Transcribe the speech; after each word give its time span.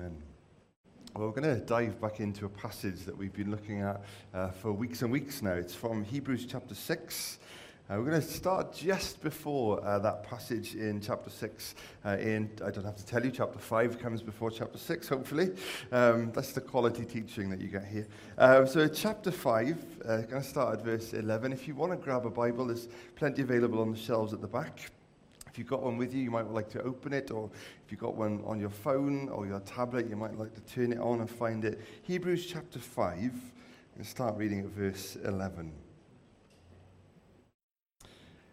Amen. 0.00 0.16
Well, 1.14 1.26
we're 1.26 1.42
going 1.42 1.54
to 1.54 1.62
dive 1.62 2.00
back 2.00 2.20
into 2.20 2.46
a 2.46 2.48
passage 2.48 3.04
that 3.04 3.14
we've 3.14 3.34
been 3.34 3.50
looking 3.50 3.82
at 3.82 4.00
uh, 4.32 4.48
for 4.48 4.72
weeks 4.72 5.02
and 5.02 5.12
weeks 5.12 5.42
now. 5.42 5.52
It's 5.52 5.74
from 5.74 6.04
Hebrews 6.04 6.46
chapter 6.46 6.74
6. 6.74 7.38
Uh, 7.90 7.96
we're 7.98 8.08
going 8.08 8.20
to 8.22 8.26
start 8.26 8.72
just 8.72 9.20
before 9.20 9.84
uh, 9.84 9.98
that 9.98 10.22
passage 10.22 10.74
in 10.74 11.02
chapter 11.02 11.28
6. 11.28 11.74
Uh, 12.02 12.16
in, 12.18 12.48
I 12.64 12.70
don't 12.70 12.84
have 12.84 12.96
to 12.96 13.04
tell 13.04 13.22
you, 13.22 13.30
chapter 13.30 13.58
5 13.58 13.98
comes 13.98 14.22
before 14.22 14.50
chapter 14.50 14.78
6, 14.78 15.06
hopefully. 15.06 15.50
Um, 15.92 16.32
that's 16.32 16.52
the 16.52 16.62
quality 16.62 17.04
teaching 17.04 17.50
that 17.50 17.60
you 17.60 17.68
get 17.68 17.84
here. 17.84 18.06
Uh, 18.38 18.64
so, 18.64 18.88
chapter 18.88 19.30
5, 19.30 19.84
uh, 20.08 20.16
going 20.22 20.42
to 20.42 20.48
start 20.48 20.78
at 20.78 20.82
verse 20.82 21.12
11. 21.12 21.52
If 21.52 21.68
you 21.68 21.74
want 21.74 21.92
to 21.92 21.98
grab 21.98 22.24
a 22.24 22.30
Bible, 22.30 22.68
there's 22.68 22.88
plenty 23.16 23.42
available 23.42 23.82
on 23.82 23.90
the 23.90 23.98
shelves 23.98 24.32
at 24.32 24.40
the 24.40 24.48
back. 24.48 24.90
If 25.50 25.58
you've 25.58 25.66
got 25.66 25.82
one 25.82 25.96
with 25.96 26.14
you, 26.14 26.22
you 26.22 26.30
might 26.30 26.48
like 26.48 26.68
to 26.70 26.82
open 26.82 27.12
it, 27.12 27.32
or 27.32 27.50
if 27.84 27.90
you've 27.90 28.00
got 28.00 28.14
one 28.14 28.40
on 28.46 28.60
your 28.60 28.70
phone 28.70 29.28
or 29.30 29.46
your 29.46 29.58
tablet, 29.60 30.08
you 30.08 30.14
might 30.14 30.38
like 30.38 30.54
to 30.54 30.60
turn 30.60 30.92
it 30.92 31.00
on 31.00 31.20
and 31.20 31.28
find 31.28 31.64
it. 31.64 31.80
Hebrews 32.02 32.46
chapter 32.46 32.78
5, 32.78 33.32
and 33.96 34.06
start 34.06 34.36
reading 34.36 34.60
at 34.60 34.66
verse 34.66 35.16
11. 35.24 35.72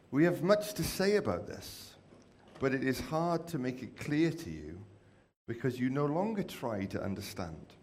We 0.09 0.23
have 0.23 0.41
much 0.41 0.73
to 0.73 0.83
say 0.83 1.17
about 1.17 1.45
this, 1.45 1.93
but 2.59 2.73
it 2.73 2.83
is 2.83 2.99
hard 2.99 3.47
to 3.49 3.59
make 3.59 3.83
it 3.83 3.95
clear 3.95 4.31
to 4.31 4.49
you 4.49 4.79
because 5.47 5.79
you 5.79 5.91
no 5.91 6.05
longer 6.05 6.41
try 6.43 6.85
to 6.85 7.03
understand. 7.03 7.73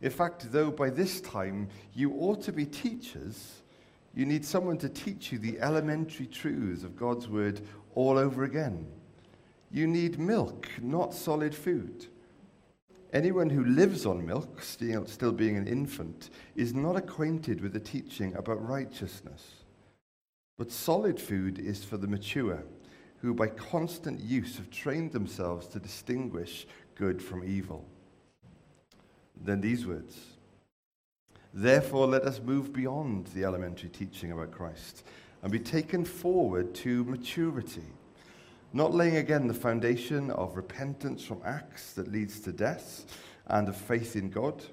In 0.00 0.10
fact, 0.10 0.50
though 0.50 0.70
by 0.70 0.90
this 0.90 1.20
time 1.20 1.68
you 1.94 2.14
ought 2.14 2.42
to 2.42 2.52
be 2.52 2.64
teachers, 2.64 3.61
you 4.14 4.26
need 4.26 4.44
someone 4.44 4.78
to 4.78 4.88
teach 4.88 5.32
you 5.32 5.38
the 5.38 5.60
elementary 5.60 6.26
truths 6.26 6.84
of 6.84 6.96
God's 6.96 7.28
word 7.28 7.60
all 7.94 8.18
over 8.18 8.44
again. 8.44 8.86
You 9.70 9.86
need 9.86 10.18
milk, 10.18 10.68
not 10.80 11.14
solid 11.14 11.54
food. 11.54 12.06
Anyone 13.12 13.50
who 13.50 13.64
lives 13.64 14.06
on 14.06 14.24
milk, 14.24 14.62
still, 14.62 15.32
being 15.32 15.56
an 15.56 15.66
infant, 15.66 16.30
is 16.56 16.74
not 16.74 16.96
acquainted 16.96 17.60
with 17.60 17.72
the 17.72 17.80
teaching 17.80 18.34
about 18.36 18.66
righteousness. 18.66 19.64
But 20.58 20.70
solid 20.70 21.20
food 21.20 21.58
is 21.58 21.84
for 21.84 21.96
the 21.96 22.06
mature, 22.06 22.64
who 23.18 23.34
by 23.34 23.48
constant 23.48 24.20
use 24.20 24.56
have 24.56 24.70
trained 24.70 25.12
themselves 25.12 25.66
to 25.68 25.80
distinguish 25.80 26.66
good 26.94 27.22
from 27.22 27.44
evil. 27.44 27.86
Then 29.44 29.60
these 29.60 29.86
words 29.86 30.31
Therefore, 31.54 32.06
let 32.06 32.22
us 32.22 32.40
move 32.40 32.72
beyond 32.72 33.26
the 33.28 33.44
elementary 33.44 33.90
teaching 33.90 34.32
about 34.32 34.52
Christ 34.52 35.04
and 35.42 35.52
be 35.52 35.58
taken 35.58 36.04
forward 36.04 36.74
to 36.76 37.04
maturity, 37.04 37.84
not 38.72 38.94
laying 38.94 39.16
again 39.16 39.48
the 39.48 39.54
foundation 39.54 40.30
of 40.30 40.56
repentance 40.56 41.22
from 41.24 41.42
acts 41.44 41.92
that 41.92 42.10
leads 42.10 42.40
to 42.40 42.52
death 42.52 43.04
and 43.48 43.68
of 43.68 43.76
faith 43.76 44.16
in 44.16 44.30
God, 44.30 44.64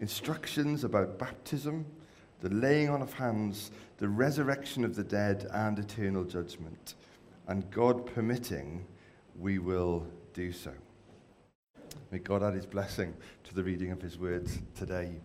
instructions 0.00 0.82
about 0.84 1.18
baptism, 1.18 1.84
the 2.40 2.48
laying 2.48 2.88
on 2.88 3.02
of 3.02 3.12
hands, 3.12 3.70
the 3.98 4.08
resurrection 4.08 4.84
of 4.84 4.94
the 4.94 5.04
dead, 5.04 5.46
and 5.52 5.78
eternal 5.78 6.24
judgment. 6.24 6.94
And 7.48 7.70
God 7.70 8.06
permitting, 8.06 8.86
we 9.38 9.58
will 9.58 10.06
do 10.32 10.52
so. 10.52 10.72
May 12.10 12.18
God 12.18 12.42
add 12.42 12.54
his 12.54 12.66
blessing 12.66 13.14
to 13.44 13.54
the 13.54 13.62
reading 13.62 13.90
of 13.90 14.00
his 14.00 14.18
words 14.18 14.58
today. 14.74 15.20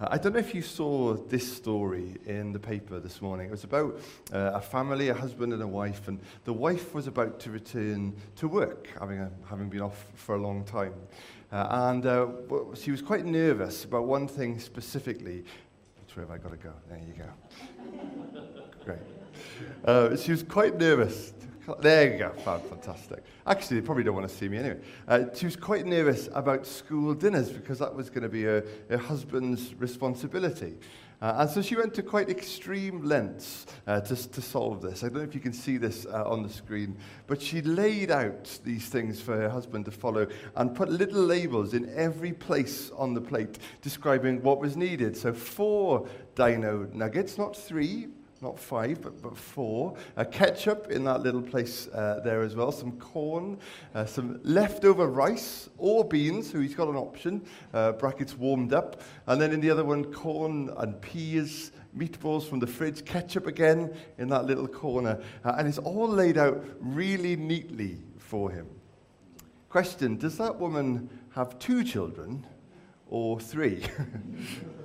Uh, 0.00 0.08
I 0.12 0.18
don't 0.18 0.32
know 0.32 0.38
if 0.38 0.54
you 0.54 0.62
saw 0.62 1.14
this 1.14 1.56
story 1.56 2.16
in 2.26 2.52
the 2.52 2.58
paper 2.58 3.00
this 3.00 3.20
morning. 3.20 3.48
It 3.48 3.50
was 3.50 3.64
about 3.64 3.98
uh, 4.32 4.52
a 4.54 4.60
family, 4.60 5.08
a 5.08 5.14
husband 5.14 5.52
and 5.52 5.60
a 5.60 5.66
wife, 5.66 6.06
and 6.06 6.20
the 6.44 6.52
wife 6.52 6.94
was 6.94 7.08
about 7.08 7.40
to 7.40 7.50
return 7.50 8.14
to 8.36 8.46
work, 8.46 8.88
having, 9.00 9.18
a, 9.18 9.30
having 9.48 9.68
been 9.68 9.80
off 9.80 10.06
for 10.14 10.36
a 10.36 10.38
long 10.38 10.64
time. 10.64 10.94
Uh, 11.50 11.66
and 11.90 12.06
uh, 12.06 12.26
she 12.74 12.92
was 12.92 13.02
quite 13.02 13.24
nervous 13.24 13.84
about 13.84 14.04
one 14.04 14.28
thing 14.28 14.60
specifically. 14.60 15.42
Which 16.00 16.16
way 16.16 16.22
have 16.22 16.30
I 16.30 16.38
got 16.38 16.52
to 16.52 16.58
go? 16.58 16.72
There 16.88 17.00
you 17.04 17.14
go. 17.14 18.50
Great. 18.84 18.98
Uh, 19.84 20.16
she 20.16 20.30
was 20.30 20.44
quite 20.44 20.78
nervous 20.78 21.32
there 21.80 22.12
you 22.12 22.18
go. 22.18 22.30
Fantastic. 22.30 23.22
Actually, 23.46 23.80
they 23.80 23.86
probably 23.86 24.04
don't 24.04 24.14
want 24.14 24.28
to 24.28 24.34
see 24.34 24.48
me 24.48 24.58
anyway. 24.58 24.80
Uh, 25.06 25.24
she 25.34 25.46
was 25.46 25.56
quite 25.56 25.86
nervous 25.86 26.28
about 26.34 26.66
school 26.66 27.14
dinners 27.14 27.50
because 27.50 27.78
that 27.78 27.94
was 27.94 28.10
going 28.10 28.22
to 28.22 28.28
be 28.28 28.44
her, 28.44 28.64
her 28.88 28.98
husband's 28.98 29.74
responsibility. 29.74 30.78
Uh, 31.20 31.34
and 31.38 31.50
so 31.50 31.60
she 31.60 31.74
went 31.74 31.92
to 31.92 32.02
quite 32.02 32.30
extreme 32.30 33.02
lengths 33.02 33.66
uh, 33.88 34.00
to, 34.00 34.14
to 34.30 34.40
solve 34.40 34.80
this. 34.80 35.02
I 35.02 35.08
don't 35.08 35.16
know 35.16 35.22
if 35.22 35.34
you 35.34 35.40
can 35.40 35.52
see 35.52 35.76
this 35.76 36.06
uh, 36.06 36.22
on 36.24 36.44
the 36.44 36.48
screen, 36.48 36.96
but 37.26 37.42
she 37.42 37.60
laid 37.60 38.12
out 38.12 38.56
these 38.64 38.88
things 38.88 39.20
for 39.20 39.36
her 39.36 39.48
husband 39.48 39.84
to 39.86 39.90
follow 39.90 40.28
and 40.54 40.76
put 40.76 40.88
little 40.88 41.22
labels 41.22 41.74
in 41.74 41.92
every 41.96 42.32
place 42.32 42.92
on 42.96 43.14
the 43.14 43.20
plate 43.20 43.58
describing 43.82 44.40
what 44.42 44.60
was 44.60 44.76
needed. 44.76 45.16
So, 45.16 45.32
four 45.32 46.06
dino 46.36 46.88
nuggets, 46.92 47.36
not 47.36 47.56
three, 47.56 48.06
not 48.40 48.58
five, 48.58 49.00
but, 49.00 49.20
but 49.20 49.36
four. 49.36 49.96
Uh, 50.16 50.24
ketchup 50.24 50.90
in 50.90 51.04
that 51.04 51.22
little 51.22 51.42
place 51.42 51.88
uh, 51.88 52.20
there 52.24 52.42
as 52.42 52.54
well. 52.54 52.70
Some 52.70 52.92
corn, 52.92 53.58
uh, 53.94 54.04
some 54.06 54.40
leftover 54.44 55.08
rice 55.08 55.68
or 55.76 56.04
beans, 56.04 56.50
so 56.50 56.60
he's 56.60 56.74
got 56.74 56.88
an 56.88 56.96
option, 56.96 57.44
uh, 57.74 57.92
brackets 57.92 58.36
warmed 58.36 58.72
up. 58.72 59.02
And 59.26 59.40
then 59.40 59.52
in 59.52 59.60
the 59.60 59.70
other 59.70 59.84
one, 59.84 60.04
corn 60.12 60.70
and 60.76 61.00
peas, 61.00 61.72
meatballs 61.96 62.48
from 62.48 62.60
the 62.60 62.66
fridge, 62.66 63.04
ketchup 63.04 63.46
again 63.46 63.94
in 64.18 64.28
that 64.28 64.46
little 64.46 64.68
corner. 64.68 65.20
Uh, 65.44 65.54
and 65.58 65.66
it's 65.66 65.78
all 65.78 66.08
laid 66.08 66.38
out 66.38 66.64
really 66.80 67.34
neatly 67.34 67.98
for 68.18 68.50
him. 68.50 68.68
Question 69.68 70.16
Does 70.16 70.38
that 70.38 70.58
woman 70.58 71.10
have 71.30 71.58
two 71.58 71.82
children 71.82 72.46
or 73.08 73.40
three? 73.40 73.84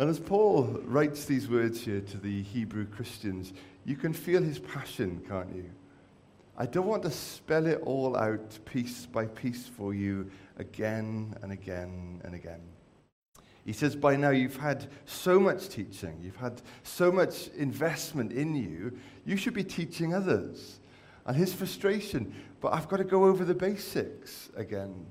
And 0.00 0.08
as 0.08 0.18
Paul 0.18 0.80
writes 0.84 1.26
these 1.26 1.50
words 1.50 1.82
here 1.82 2.00
to 2.00 2.16
the 2.16 2.40
Hebrew 2.40 2.86
Christians, 2.86 3.52
you 3.84 3.96
can 3.96 4.14
feel 4.14 4.42
his 4.42 4.58
passion, 4.58 5.22
can't 5.28 5.54
you? 5.54 5.66
I 6.56 6.64
don't 6.64 6.86
want 6.86 7.02
to 7.02 7.10
spell 7.10 7.66
it 7.66 7.82
all 7.84 8.16
out 8.16 8.58
piece 8.64 9.04
by 9.04 9.26
piece 9.26 9.68
for 9.68 9.92
you 9.92 10.30
again 10.56 11.34
and 11.42 11.52
again 11.52 12.22
and 12.24 12.34
again. 12.34 12.62
He 13.66 13.74
says, 13.74 13.94
By 13.94 14.16
now 14.16 14.30
you've 14.30 14.56
had 14.56 14.86
so 15.04 15.38
much 15.38 15.68
teaching, 15.68 16.18
you've 16.22 16.34
had 16.36 16.62
so 16.82 17.12
much 17.12 17.48
investment 17.48 18.32
in 18.32 18.54
you, 18.54 18.96
you 19.26 19.36
should 19.36 19.52
be 19.52 19.64
teaching 19.64 20.14
others. 20.14 20.80
And 21.26 21.36
his 21.36 21.52
frustration, 21.52 22.34
but 22.62 22.72
I've 22.72 22.88
got 22.88 22.96
to 22.96 23.04
go 23.04 23.26
over 23.26 23.44
the 23.44 23.54
basics 23.54 24.48
again. 24.56 25.04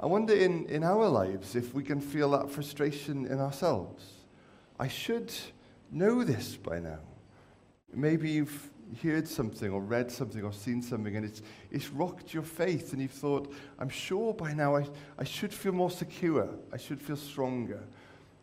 I 0.00 0.06
wonder 0.06 0.34
in, 0.34 0.66
in 0.66 0.82
our 0.82 1.08
lives 1.08 1.54
if 1.54 1.74
we 1.74 1.82
can 1.82 2.00
feel 2.00 2.30
that 2.32 2.50
frustration 2.50 3.26
in 3.26 3.38
ourselves. 3.38 4.04
I 4.78 4.88
should 4.88 5.32
know 5.90 6.24
this 6.24 6.56
by 6.56 6.80
now. 6.80 7.00
Maybe 7.92 8.30
you've 8.30 8.70
heard 9.02 9.26
something 9.26 9.70
or 9.70 9.80
read 9.80 10.10
something 10.10 10.42
or 10.42 10.52
seen 10.52 10.82
something 10.82 11.16
and 11.16 11.24
it's, 11.24 11.42
it's 11.70 11.88
rocked 11.90 12.34
your 12.34 12.42
faith 12.42 12.92
and 12.92 13.00
you've 13.00 13.10
thought, 13.10 13.52
I'm 13.78 13.88
sure 13.88 14.34
by 14.34 14.52
now 14.52 14.76
I, 14.76 14.86
I 15.18 15.24
should 15.24 15.52
feel 15.52 15.72
more 15.72 15.90
secure, 15.90 16.48
I 16.72 16.76
should 16.76 17.00
feel 17.00 17.16
stronger. 17.16 17.82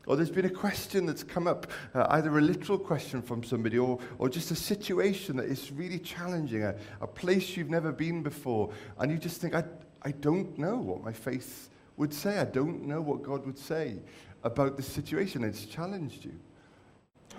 Or 0.07 0.16
there's 0.16 0.31
been 0.31 0.45
a 0.45 0.50
question 0.50 1.06
that's 1.06 1.23
come 1.23 1.47
up, 1.47 1.68
uh, 1.94 2.07
either 2.09 2.35
a 2.38 2.41
literal 2.41 2.79
question 2.79 3.22
from 3.22 3.44
somebody 3.44 3.78
or, 3.78 4.00
or 4.18 4.29
just 4.29 4.50
a 4.50 4.56
situation 4.56 5.38
that 5.38 5.45
is 5.45 5.72
really 5.72 6.00
challenging, 6.00 6.63
a, 6.63 6.75
a 7.01 7.07
place 7.07 7.56
you've 7.56 7.69
never 7.69 7.91
been 7.91 8.23
before, 8.23 8.72
and 8.97 9.12
you 9.12 9.19
just 9.19 9.39
think, 9.39 9.53
I, 9.53 9.63
I 10.03 10.12
don't 10.12 10.57
know 10.57 10.78
what 10.78 11.03
my 11.03 11.13
faith 11.13 11.69
would 11.97 12.13
say. 12.13 12.39
I 12.39 12.45
don't 12.45 12.84
know 12.88 13.01
what 13.01 13.23
God 13.23 13.45
would 13.45 13.57
say 13.57 13.97
about 14.44 14.78
this 14.78 14.88
situation. 14.88 15.44
It's 15.44 15.66
challenged 15.66 16.25
you. 16.25 16.34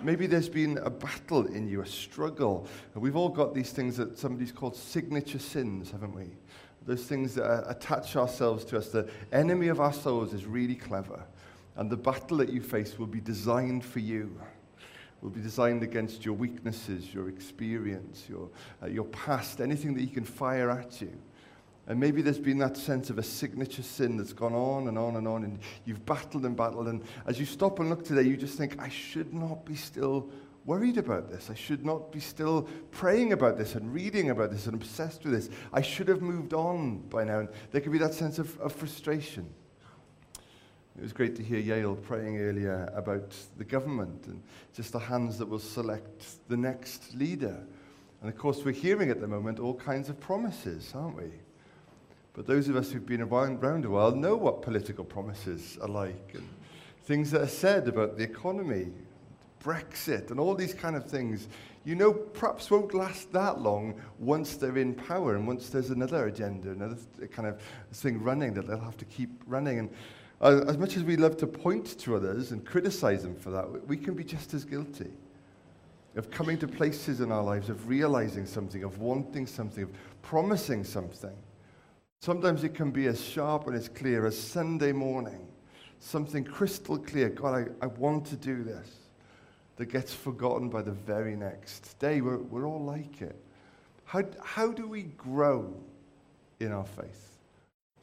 Maybe 0.01 0.27
there's 0.27 0.49
been 0.49 0.77
a 0.79 0.89
battle 0.89 1.45
in 1.45 1.67
you, 1.67 1.81
a 1.81 1.85
struggle. 1.85 2.67
We've 2.95 3.15
all 3.15 3.29
got 3.29 3.53
these 3.53 3.71
things 3.71 3.95
that 3.97 4.17
somebody's 4.17 4.51
called 4.51 4.75
signature 4.75 5.39
sins, 5.39 5.91
haven't 5.91 6.15
we? 6.15 6.29
Those 6.85 7.03
things 7.05 7.35
that 7.35 7.69
attach 7.69 8.15
ourselves 8.15 8.65
to 8.65 8.77
us. 8.77 8.89
The 8.89 9.09
enemy 9.31 9.67
of 9.67 9.79
our 9.79 9.93
souls 9.93 10.33
is 10.33 10.45
really 10.45 10.75
clever. 10.75 11.23
And 11.75 11.89
the 11.89 11.97
battle 11.97 12.37
that 12.37 12.49
you 12.49 12.61
face 12.61 12.99
will 12.99 13.07
be 13.07 13.21
designed 13.21 13.85
for 13.85 13.99
you. 13.99 14.37
Will 15.21 15.29
be 15.29 15.41
designed 15.41 15.83
against 15.83 16.25
your 16.25 16.33
weaknesses, 16.33 17.13
your 17.13 17.29
experience, 17.29 18.25
your, 18.27 18.49
uh, 18.81 18.87
your 18.87 19.05
past, 19.05 19.61
anything 19.61 19.93
that 19.93 20.01
he 20.01 20.07
can 20.07 20.25
fire 20.25 20.69
at 20.69 21.01
you. 21.01 21.13
And 21.87 21.99
maybe 21.99 22.21
there's 22.21 22.39
been 22.39 22.59
that 22.59 22.77
sense 22.77 23.09
of 23.09 23.17
a 23.17 23.23
signature 23.23 23.83
sin 23.83 24.15
that's 24.15 24.31
gone 24.31 24.53
on 24.53 24.87
and 24.87 24.97
on 24.97 25.17
and 25.17 25.27
on, 25.27 25.43
and 25.43 25.59
you've 25.83 26.05
battled 26.05 26.45
and 26.45 26.55
battled. 26.55 26.87
And 26.87 27.03
as 27.27 27.39
you 27.39 27.45
stop 27.45 27.79
and 27.79 27.89
look 27.89 28.05
today, 28.05 28.21
you 28.21 28.37
just 28.37 28.57
think, 28.57 28.81
I 28.81 28.87
should 28.87 29.33
not 29.33 29.65
be 29.65 29.75
still 29.75 30.29
worried 30.65 30.97
about 30.97 31.29
this. 31.29 31.49
I 31.49 31.55
should 31.55 31.85
not 31.85 32.09
be 32.11 32.21
still 32.21 32.69
praying 32.91 33.33
about 33.33 33.57
this 33.57 33.75
and 33.75 33.93
reading 33.93 34.29
about 34.29 34.49
this 34.49 34.65
and 34.65 34.75
obsessed 34.75 35.25
with 35.25 35.33
this. 35.33 35.49
I 35.73 35.81
should 35.81 36.07
have 36.07 36.21
moved 36.21 36.53
on 36.53 36.99
by 37.09 37.25
now. 37.25 37.39
And 37.39 37.49
there 37.71 37.81
could 37.81 37.91
be 37.91 37.97
that 37.97 38.13
sense 38.13 38.39
of, 38.39 38.57
of 38.61 38.71
frustration. 38.71 39.49
It 40.95 41.01
was 41.01 41.11
great 41.11 41.35
to 41.37 41.43
hear 41.43 41.59
Yale 41.59 41.95
praying 41.95 42.39
earlier 42.39 42.89
about 42.95 43.35
the 43.57 43.65
government 43.65 44.27
and 44.27 44.41
just 44.73 44.93
the 44.93 44.99
hands 44.99 45.37
that 45.39 45.49
will 45.49 45.59
select 45.59 46.47
the 46.47 46.55
next 46.55 47.13
leader. 47.15 47.65
And 48.21 48.31
of 48.31 48.37
course, 48.37 48.63
we're 48.63 48.71
hearing 48.71 49.09
at 49.09 49.19
the 49.19 49.27
moment 49.27 49.59
all 49.59 49.73
kinds 49.73 50.07
of 50.07 50.19
promises, 50.19 50.93
aren't 50.95 51.17
we? 51.17 51.31
But 52.33 52.47
those 52.47 52.67
of 52.67 52.75
us 52.75 52.91
who've 52.91 53.05
been 53.05 53.21
around, 53.21 53.85
a 53.85 53.89
while 53.89 54.11
know 54.11 54.35
what 54.35 54.61
political 54.63 55.05
promises 55.05 55.77
are 55.81 55.87
like 55.87 56.31
and 56.33 56.47
things 57.03 57.29
that 57.31 57.41
are 57.41 57.47
said 57.47 57.87
about 57.87 58.17
the 58.17 58.23
economy, 58.23 58.87
Brexit, 59.63 60.31
and 60.31 60.39
all 60.39 60.55
these 60.55 60.73
kind 60.73 60.95
of 60.95 61.05
things. 61.05 61.47
You 61.85 61.95
know, 61.95 62.13
perhaps 62.13 62.71
won't 62.71 62.93
last 62.93 63.31
that 63.33 63.59
long 63.59 63.99
once 64.17 64.55
they're 64.55 64.77
in 64.77 64.95
power 64.95 65.35
and 65.35 65.45
once 65.45 65.69
there's 65.69 65.89
another 65.89 66.27
agenda, 66.27 66.71
another 66.71 66.97
kind 67.31 67.47
of 67.47 67.61
thing 67.91 68.21
running 68.23 68.53
that 68.55 68.67
they'll 68.67 68.79
have 68.79 68.97
to 68.97 69.05
keep 69.05 69.29
running. 69.45 69.79
And 69.79 69.89
as 70.41 70.77
much 70.77 70.97
as 70.97 71.03
we 71.03 71.17
love 71.17 71.37
to 71.37 71.47
point 71.47 71.99
to 71.99 72.15
others 72.15 72.51
and 72.51 72.65
criticize 72.65 73.21
them 73.21 73.35
for 73.35 73.51
that, 73.51 73.87
we 73.87 73.97
can 73.97 74.13
be 74.13 74.23
just 74.23 74.53
as 74.53 74.65
guilty 74.65 75.11
of 76.15 76.31
coming 76.31 76.57
to 76.59 76.67
places 76.67 77.21
in 77.21 77.31
our 77.31 77.43
lives, 77.43 77.69
of 77.69 77.87
realizing 77.87 78.45
something, 78.45 78.83
of 78.83 78.99
wanting 78.99 79.45
something, 79.45 79.83
of 79.83 79.91
promising 80.21 80.83
something. 80.83 81.35
Sometimes 82.23 82.63
it 82.63 82.73
can 82.73 82.89
be 82.89 83.07
as 83.07 83.21
sharp 83.21 83.67
and 83.67 83.75
as 83.75 83.89
clear 83.89 84.25
as 84.25 84.39
Sunday 84.39 84.93
morning, 84.93 85.45
something 85.99 86.45
crystal 86.45 86.97
clear. 86.97 87.27
God, 87.27 87.67
I, 87.81 87.83
I 87.83 87.87
want 87.87 88.27
to 88.27 88.37
do 88.37 88.63
this. 88.63 88.89
That 89.75 89.87
gets 89.87 90.13
forgotten 90.13 90.69
by 90.69 90.83
the 90.83 90.93
very 90.93 91.35
next 91.35 91.99
day. 91.99 92.21
We're, 92.21 92.37
we're 92.37 92.65
all 92.65 92.81
like 92.81 93.21
it. 93.21 93.35
How, 94.05 94.23
how 94.41 94.71
do 94.71 94.87
we 94.87 95.01
grow 95.17 95.75
in 96.61 96.71
our 96.71 96.85
faith? 96.85 97.39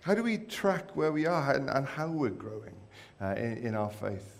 How 0.02 0.14
do 0.14 0.22
we 0.22 0.36
track 0.36 0.94
where 0.94 1.12
we 1.12 1.24
are 1.24 1.54
and, 1.54 1.70
and 1.70 1.86
how 1.86 2.08
we're 2.08 2.28
growing 2.28 2.76
uh, 3.22 3.36
in, 3.38 3.68
in 3.68 3.74
our 3.74 3.88
faith? 3.88 4.38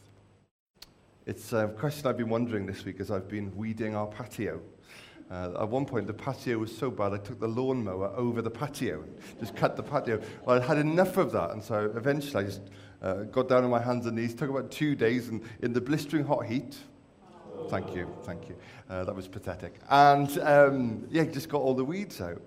It's 1.25 1.55
a 1.55 1.69
question 1.69 2.06
I've 2.06 2.19
been 2.19 2.29
wondering 2.29 2.67
this 2.67 2.85
week 2.85 3.00
as 3.00 3.11
I've 3.11 3.29
been 3.29 3.56
weeding 3.56 3.97
our 3.97 4.09
patio. 4.09 4.61
Uh, 5.31 5.53
at 5.61 5.69
one 5.69 5.85
point, 5.85 6.09
the 6.09 6.12
patio 6.12 6.59
was 6.59 6.77
so 6.77 6.91
bad, 6.91 7.12
I 7.12 7.19
took 7.19 7.38
the 7.38 7.47
lawnmower 7.47 8.09
over 8.17 8.43
the 8.43 8.50
patio 8.50 9.03
and 9.03 9.15
just 9.38 9.55
cut 9.55 9.77
the 9.77 9.82
patio. 9.82 10.21
Well, 10.44 10.61
I 10.61 10.67
had 10.67 10.79
enough 10.79 11.19
of 11.19 11.31
that, 11.32 11.53
and 11.53 11.62
so 11.62 11.93
eventually 11.94 12.43
I 12.43 12.47
just 12.47 12.62
uh, 13.00 13.15
got 13.25 13.49
down 13.49 13.62
on 13.62 13.71
my 13.71 13.81
hands 13.81 14.06
and 14.06 14.17
knees. 14.17 14.35
took 14.35 14.50
about 14.50 14.73
two 14.73 14.97
days, 14.97 15.29
and 15.29 15.41
in 15.62 15.73
the 15.73 15.81
blistering 15.81 16.25
hot 16.25 16.47
heat, 16.47 16.77
thank 17.69 17.94
you, 17.94 18.12
thank 18.25 18.49
you. 18.49 18.56
Uh, 18.88 19.05
that 19.05 19.15
was 19.15 19.29
pathetic. 19.29 19.75
And 19.88 20.37
um, 20.41 21.06
yeah, 21.11 21.25
just 21.25 21.49
got 21.49 21.61
all 21.61 21.75
the 21.75 21.85
weeds 21.85 22.21
out. 22.21 22.43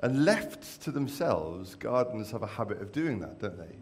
And 0.00 0.24
left 0.24 0.80
to 0.82 0.92
themselves, 0.92 1.74
gardeners 1.74 2.30
have 2.30 2.44
a 2.44 2.46
habit 2.46 2.80
of 2.80 2.92
doing 2.92 3.18
that, 3.20 3.40
don't 3.40 3.58
they? 3.58 3.74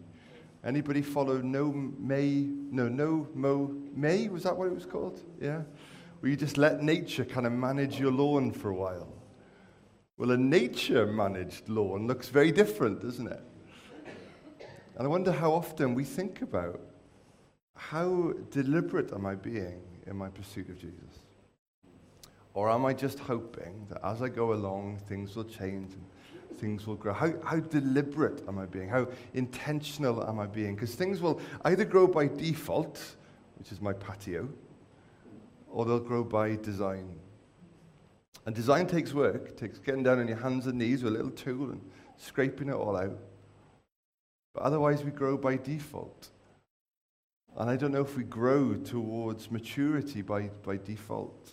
Anybody 0.67 1.03
follow 1.03 1.37
No 1.37 1.71
May? 1.71 2.47
No, 2.71 2.87
No 2.87 3.27
Mow 3.35 3.75
May? 3.95 4.27
Was 4.27 4.43
that 4.43 4.57
what 4.57 4.67
it 4.67 4.73
was 4.73 4.87
called? 4.87 5.21
Yeah? 5.39 5.61
Where 6.19 6.31
you 6.31 6.35
just 6.35 6.57
let 6.57 6.81
nature 6.81 7.25
kind 7.25 7.45
of 7.45 7.53
manage 7.53 7.99
your 7.99 8.11
lawn 8.11 8.51
for 8.51 8.69
a 8.69 8.75
while. 8.75 9.13
Well, 10.17 10.31
a 10.31 10.37
nature 10.37 11.05
managed 11.05 11.69
lawn 11.69 12.07
looks 12.07 12.29
very 12.29 12.51
different, 12.51 13.01
doesn't 13.01 13.27
it? 13.27 13.41
And 14.95 15.05
I 15.05 15.07
wonder 15.07 15.31
how 15.31 15.53
often 15.53 15.93
we 15.93 16.03
think 16.03 16.41
about 16.41 16.79
how 17.75 18.33
deliberate 18.49 19.13
am 19.13 19.27
I 19.27 19.35
being 19.35 19.81
in 20.07 20.17
my 20.17 20.29
pursuit 20.29 20.69
of 20.69 20.79
Jesus? 20.79 21.21
Or 22.55 22.71
am 22.71 22.87
I 22.87 22.93
just 22.93 23.19
hoping 23.19 23.85
that 23.89 24.03
as 24.03 24.23
I 24.23 24.29
go 24.29 24.53
along, 24.53 24.97
things 25.07 25.35
will 25.35 25.43
change 25.43 25.93
and 25.93 26.03
things 26.57 26.87
will 26.87 26.95
grow? 26.95 27.13
How, 27.13 27.31
how 27.45 27.59
deliberate 27.59 28.41
am 28.47 28.57
I 28.57 28.65
being? 28.65 28.89
How 28.89 29.07
intentional 29.35 30.27
am 30.27 30.39
I 30.39 30.47
being? 30.47 30.73
Because 30.73 30.95
things 30.95 31.21
will 31.21 31.39
either 31.65 31.85
grow 31.85 32.07
by 32.07 32.25
default, 32.25 32.99
which 33.59 33.71
is 33.71 33.79
my 33.79 33.93
patio, 33.93 34.49
or 35.71 35.85
they'll 35.85 35.99
grow 35.99 36.23
by 36.23 36.55
design. 36.55 37.07
And 38.45 38.55
design 38.55 38.87
takes 38.87 39.13
work. 39.13 39.49
It 39.49 39.57
takes 39.57 39.79
getting 39.79 40.03
down 40.03 40.19
on 40.19 40.27
your 40.27 40.37
hands 40.37 40.67
and 40.67 40.77
knees 40.77 41.03
with 41.03 41.13
a 41.13 41.15
little 41.17 41.31
tool 41.31 41.71
and 41.71 41.81
scraping 42.17 42.69
it 42.69 42.75
all 42.75 42.95
out. 42.95 43.19
But 44.53 44.63
otherwise, 44.63 45.03
we 45.03 45.11
grow 45.11 45.37
by 45.37 45.57
default. 45.57 46.29
And 47.57 47.69
I 47.69 47.75
don't 47.75 47.91
know 47.91 48.01
if 48.01 48.15
we 48.15 48.23
grow 48.23 48.75
towards 48.75 49.51
maturity 49.51 50.21
by, 50.21 50.49
by 50.63 50.77
default. 50.77 51.51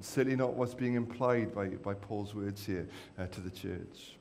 Certainly 0.00 0.36
not 0.36 0.54
what's 0.54 0.74
being 0.74 0.94
implied 0.94 1.54
by, 1.54 1.68
by 1.68 1.94
Paul's 1.94 2.34
words 2.34 2.66
here 2.66 2.88
uh, 3.18 3.26
to 3.26 3.40
the 3.40 3.50
church. 3.50 4.16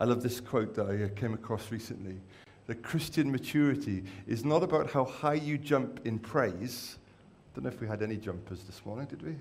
I 0.00 0.04
love 0.04 0.22
this 0.22 0.40
quote 0.40 0.74
that 0.74 0.86
I 0.86 1.04
uh, 1.04 1.08
came 1.14 1.34
across 1.34 1.70
recently. 1.70 2.20
That 2.66 2.82
Christian 2.82 3.30
maturity 3.30 4.04
is 4.26 4.44
not 4.44 4.62
about 4.62 4.90
how 4.90 5.04
high 5.04 5.34
you 5.34 5.58
jump 5.58 6.00
in 6.06 6.18
praise. 6.18 6.98
Don't 7.54 7.64
know 7.64 7.70
if 7.70 7.80
we 7.80 7.86
had 7.86 8.02
any 8.02 8.16
jumpers 8.16 8.62
this 8.62 8.84
morning, 8.84 9.06
did 9.06 9.22
we? 9.22 9.36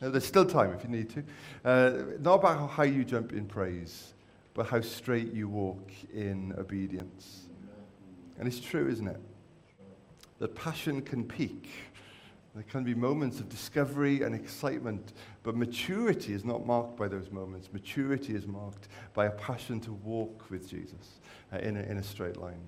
No, 0.00 0.10
there's 0.10 0.26
still 0.26 0.46
time 0.46 0.72
if 0.72 0.82
you 0.82 0.90
need 0.90 1.10
to. 1.10 1.24
Uh, 1.64 2.02
not 2.20 2.34
about 2.36 2.70
how 2.70 2.84
you 2.84 3.04
jump 3.04 3.32
in 3.32 3.46
praise, 3.46 4.14
but 4.54 4.66
how 4.66 4.80
straight 4.80 5.32
you 5.32 5.48
walk 5.48 5.90
in 6.12 6.54
obedience. 6.58 7.48
And 8.38 8.48
it's 8.48 8.60
true, 8.60 8.88
isn't 8.88 9.06
it? 9.06 9.20
That 10.38 10.54
passion 10.54 11.02
can 11.02 11.24
peak 11.24 11.68
there 12.54 12.64
can 12.64 12.82
be 12.82 12.94
moments 12.94 13.38
of 13.38 13.48
discovery 13.48 14.22
and 14.22 14.34
excitement, 14.34 15.12
but 15.44 15.56
maturity 15.56 16.32
is 16.32 16.44
not 16.44 16.66
marked 16.66 16.96
by 16.96 17.06
those 17.06 17.30
moments. 17.30 17.72
Maturity 17.72 18.34
is 18.34 18.46
marked 18.46 18.88
by 19.14 19.26
a 19.26 19.30
passion 19.30 19.80
to 19.80 19.92
walk 19.92 20.50
with 20.50 20.68
Jesus 20.68 21.20
uh, 21.52 21.58
in, 21.58 21.76
a, 21.76 21.82
in 21.82 21.98
a 21.98 22.02
straight 22.02 22.36
line. 22.36 22.60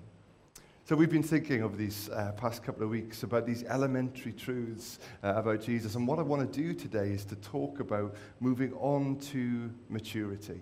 So, 0.85 0.97
we've 0.97 1.09
been 1.09 1.23
thinking 1.23 1.63
over 1.63 1.77
these 1.77 2.09
uh, 2.09 2.33
past 2.35 2.61
couple 2.61 2.83
of 2.83 2.89
weeks 2.89 3.23
about 3.23 3.45
these 3.45 3.63
elementary 3.63 4.33
truths 4.33 4.99
uh, 5.23 5.33
about 5.35 5.61
Jesus. 5.61 5.95
And 5.95 6.05
what 6.05 6.19
I 6.19 6.23
want 6.23 6.51
to 6.51 6.61
do 6.61 6.73
today 6.73 7.11
is 7.11 7.23
to 7.25 7.37
talk 7.37 7.79
about 7.79 8.13
moving 8.41 8.73
on 8.73 9.15
to 9.31 9.71
maturity. 9.87 10.59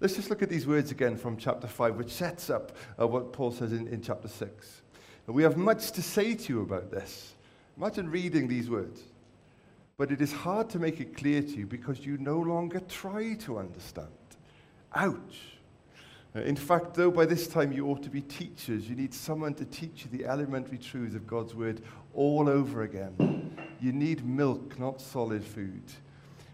Let's 0.00 0.16
just 0.16 0.28
look 0.28 0.42
at 0.42 0.48
these 0.48 0.66
words 0.66 0.90
again 0.90 1.16
from 1.16 1.36
chapter 1.36 1.68
5, 1.68 1.94
which 1.94 2.10
sets 2.10 2.50
up 2.50 2.72
uh, 2.98 3.06
what 3.06 3.32
Paul 3.32 3.52
says 3.52 3.70
in, 3.70 3.86
in 3.86 4.02
chapter 4.02 4.26
6. 4.26 4.82
We 5.28 5.44
have 5.44 5.56
much 5.56 5.92
to 5.92 6.02
say 6.02 6.34
to 6.34 6.52
you 6.52 6.62
about 6.62 6.90
this. 6.90 7.34
Imagine 7.76 8.10
reading 8.10 8.48
these 8.48 8.68
words. 8.68 9.00
But 9.96 10.10
it 10.10 10.20
is 10.20 10.32
hard 10.32 10.68
to 10.70 10.80
make 10.80 10.98
it 10.98 11.16
clear 11.16 11.42
to 11.42 11.48
you 11.48 11.68
because 11.68 12.04
you 12.04 12.18
no 12.18 12.40
longer 12.40 12.80
try 12.80 13.34
to 13.34 13.58
understand. 13.58 14.08
Ouch. 14.96 15.59
Uh, 16.34 16.40
in 16.42 16.56
fact, 16.56 16.94
though, 16.94 17.10
by 17.10 17.24
this 17.26 17.48
time 17.48 17.72
you 17.72 17.86
ought 17.88 18.02
to 18.02 18.10
be 18.10 18.20
teachers, 18.20 18.88
you 18.88 18.94
need 18.94 19.12
someone 19.12 19.54
to 19.54 19.64
teach 19.64 20.04
you 20.04 20.16
the 20.16 20.26
elementary 20.26 20.78
truths 20.78 21.14
of 21.16 21.26
God's 21.26 21.54
word 21.54 21.82
all 22.14 22.48
over 22.48 22.82
again. 22.82 23.56
You 23.80 23.92
need 23.92 24.24
milk, 24.24 24.78
not 24.78 25.00
solid 25.00 25.44
food. 25.44 25.82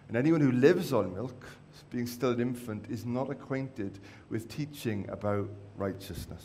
And 0.08 0.16
anyone 0.16 0.40
who 0.40 0.52
lives 0.52 0.92
on 0.92 1.12
milk, 1.12 1.46
being 1.90 2.06
still 2.06 2.30
an 2.30 2.40
infant, 2.40 2.86
is 2.88 3.04
not 3.04 3.30
acquainted 3.30 3.98
with 4.30 4.48
teaching 4.48 5.06
about 5.10 5.50
righteousness. 5.76 6.44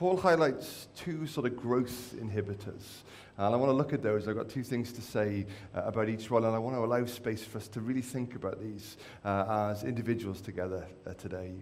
Paul 0.00 0.16
highlights 0.16 0.88
two 0.96 1.26
sort 1.26 1.44
of 1.44 1.58
growth 1.58 2.14
inhibitors. 2.18 3.02
And 3.36 3.54
I 3.54 3.58
want 3.58 3.68
to 3.68 3.74
look 3.74 3.92
at 3.92 4.02
those. 4.02 4.26
I've 4.26 4.34
got 4.34 4.48
two 4.48 4.62
things 4.62 4.94
to 4.94 5.02
say 5.02 5.44
uh, 5.74 5.82
about 5.82 6.08
each 6.08 6.30
one, 6.30 6.46
and 6.46 6.56
I 6.56 6.58
want 6.58 6.74
to 6.74 6.82
allow 6.82 7.04
space 7.04 7.44
for 7.44 7.58
us 7.58 7.68
to 7.68 7.82
really 7.82 8.00
think 8.00 8.34
about 8.34 8.62
these 8.62 8.96
uh, 9.26 9.68
as 9.72 9.84
individuals 9.84 10.40
together 10.40 10.86
uh, 11.06 11.12
today. 11.12 11.52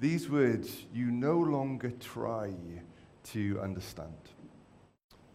These 0.00 0.30
words, 0.30 0.86
you 0.94 1.10
no 1.10 1.36
longer 1.36 1.90
try 2.00 2.54
to 3.24 3.60
understand. 3.60 4.16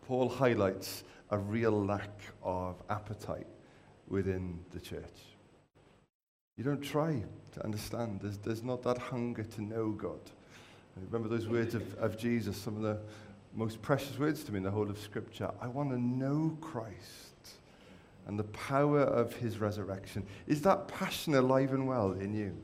Paul 0.08 0.28
highlights 0.28 1.04
a 1.30 1.38
real 1.38 1.86
lack 1.86 2.20
of 2.42 2.82
appetite 2.90 3.46
within 4.08 4.58
the 4.74 4.80
church. 4.80 5.20
You 6.56 6.64
don't 6.64 6.82
try 6.82 7.22
to 7.52 7.64
understand. 7.64 8.22
There's, 8.22 8.40
there's 8.40 8.64
not 8.64 8.82
that 8.82 8.98
hunger 8.98 9.44
to 9.44 9.62
know 9.62 9.92
God. 9.92 10.32
Remember 11.12 11.30
those 11.30 11.48
words 11.48 11.76
of, 11.76 11.94
of 11.96 12.18
Jesus, 12.18 12.58
some 12.58 12.76
of 12.76 12.82
the 12.82 12.98
most 13.56 13.82
precious 13.82 14.18
words 14.20 14.44
to 14.44 14.52
me 14.52 14.58
in 14.58 14.64
the 14.64 14.72
whole 14.72 14.90
of 14.90 15.00
Scripture. 15.00 15.50
I 15.62 15.68
want 15.68 15.90
to 15.92 16.00
know 16.00 16.58
Christ 16.62 16.96
and 18.28 18.38
the 18.38 18.44
power 18.46 19.02
of 19.02 19.34
his 19.36 19.58
resurrection. 19.58 20.26
Is 20.48 20.62
that 20.64 20.88
passion 20.88 21.34
alive 21.36 21.72
and 21.72 21.88
well 21.88 22.12
in 22.12 22.34
you? 22.34 22.56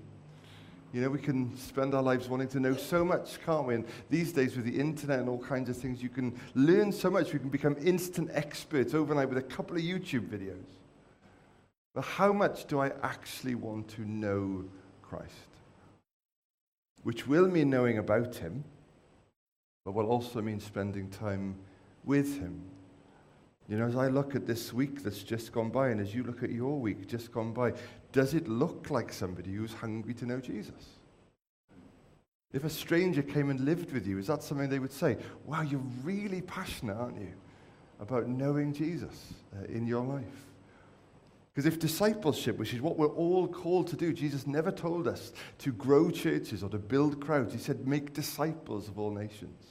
You 0.94 1.02
know, 1.02 1.10
we 1.10 1.20
can 1.20 1.58
spend 1.58 1.96
our 1.96 2.04
lives 2.04 2.30
wanting 2.30 2.50
to 2.50 2.60
know 2.60 2.76
so 2.76 3.04
much, 3.04 3.44
can't 3.44 3.66
we? 3.66 3.74
And 3.76 3.86
these 4.12 4.32
days, 4.32 4.56
with 4.56 4.66
the 4.66 4.80
internet 4.80 5.20
and 5.20 5.28
all 5.28 5.40
kinds 5.40 5.68
of 5.70 5.76
things, 5.76 6.04
you 6.04 6.10
can 6.10 6.40
learn 6.54 6.92
so 6.92 7.10
much. 7.10 7.34
We 7.34 7.40
can 7.40 7.50
become 7.50 7.76
instant 7.84 8.30
experts 8.32 8.94
overnight 8.94 9.30
with 9.30 9.40
a 9.40 9.42
couple 9.42 9.76
of 9.76 9.82
YouTube 9.82 10.28
videos. 10.28 10.64
But 11.96 12.04
how 12.04 12.32
much 12.32 12.66
do 12.66 12.80
I 12.80 12.92
actually 13.02 13.56
want 13.56 13.88
to 13.90 14.02
know 14.02 14.66
Christ? 15.02 15.53
Which 17.04 17.28
will 17.28 17.48
mean 17.48 17.70
knowing 17.70 17.98
about 17.98 18.36
him, 18.36 18.64
but 19.86 19.94
will 19.94 20.08
also 20.08 20.42
mean 20.42 20.60
spending 20.60 21.10
time 21.10 21.56
with 22.04 22.40
him. 22.40 22.62
You 23.70 23.78
know, 23.78 23.88
as 23.88 23.96
I 23.96 24.08
look 24.08 24.36
at 24.36 24.46
this 24.46 24.74
week 24.74 25.04
that's 25.04 25.24
just 25.24 25.52
gone 25.52 25.70
by, 25.70 25.90
and 25.90 26.02
as 26.02 26.14
you 26.14 26.24
look 26.24 26.44
at 26.44 26.52
your 26.52 26.80
week 26.80 27.08
just 27.08 27.32
gone 27.32 27.54
by, 27.54 27.74
does 28.12 28.34
it 28.34 28.48
look 28.48 28.90
like 28.90 29.12
somebody 29.14 29.54
who's 29.54 29.74
hungry 29.74 30.14
to 30.16 30.26
know 30.26 30.40
Jesus? 30.40 31.00
If 32.52 32.66
a 32.66 32.70
stranger 32.70 33.24
came 33.24 33.50
and 33.50 33.62
lived 33.62 33.92
with 33.92 34.06
you, 34.06 34.20
is 34.20 34.28
that 34.28 34.44
something 34.44 34.70
they 34.70 34.80
would 34.80 34.92
say? 34.92 35.18
Wow, 35.46 35.62
you're 35.62 35.82
really 36.04 36.42
passionate, 36.42 36.96
aren't 36.96 37.20
you, 37.20 37.34
about 38.00 38.28
knowing 38.28 38.74
Jesus 38.74 39.34
uh, 39.58 39.66
in 39.66 39.88
your 39.88 40.06
life? 40.06 40.46
Because 41.54 41.68
if 41.68 41.80
discipleship, 41.80 42.58
which 42.58 42.74
is 42.74 42.82
what 42.82 42.98
we're 42.98 43.08
all 43.08 43.48
called 43.48 43.88
to 43.88 43.96
do, 43.96 44.12
Jesus 44.12 44.48
never 44.48 44.72
told 44.72 45.08
us 45.08 45.34
to 45.60 45.72
grow 45.72 46.10
churches 46.10 46.64
or 46.64 46.70
to 46.70 46.80
build 46.80 47.22
crowds. 47.22 47.54
He 47.54 47.60
said, 47.60 47.88
make 47.88 48.14
disciples 48.14 48.88
of 48.88 48.98
all 48.98 49.12
nations. 49.12 49.64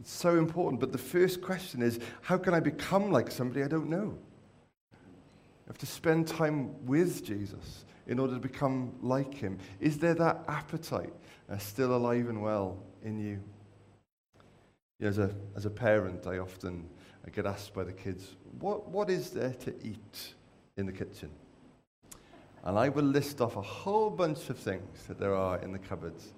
It's 0.00 0.12
so 0.12 0.36
important. 0.36 0.80
But 0.80 0.90
the 0.90 0.98
first 0.98 1.40
question 1.40 1.80
is, 1.80 2.00
how 2.22 2.38
can 2.38 2.54
I 2.54 2.60
become 2.60 3.12
like 3.12 3.30
somebody 3.30 3.62
I 3.62 3.68
don't 3.68 3.88
know? 3.88 4.18
I 4.92 5.68
have 5.68 5.78
to 5.78 5.86
spend 5.86 6.26
time 6.26 6.84
with 6.84 7.24
Jesus 7.24 7.84
in 8.08 8.18
order 8.18 8.34
to 8.34 8.40
become 8.40 8.92
like 9.00 9.32
him. 9.32 9.58
Is 9.78 9.98
there 9.98 10.14
that 10.14 10.44
appetite 10.48 11.12
uh, 11.48 11.58
still 11.58 11.94
alive 11.94 12.28
and 12.28 12.42
well 12.42 12.78
in 13.04 13.18
you? 13.18 13.40
Yeah, 14.98 15.08
as, 15.08 15.18
a, 15.18 15.34
as 15.54 15.66
a 15.66 15.70
parent, 15.70 16.26
I 16.26 16.38
often 16.38 16.88
I 17.24 17.30
get 17.30 17.46
asked 17.46 17.74
by 17.74 17.84
the 17.84 17.92
kids, 17.92 18.34
what, 18.60 18.88
what 18.88 19.08
is 19.08 19.30
there 19.30 19.52
to 19.52 19.74
eat 19.84 20.34
in 20.76 20.86
the 20.86 20.92
kitchen? 20.92 21.30
And 22.64 22.78
I 22.78 22.88
will 22.88 23.04
list 23.04 23.40
off 23.40 23.56
a 23.56 23.62
whole 23.62 24.10
bunch 24.10 24.50
of 24.50 24.58
things 24.58 25.04
that 25.06 25.18
there 25.18 25.34
are 25.34 25.58
in 25.60 25.72
the 25.72 25.78
cupboards. 25.78 26.32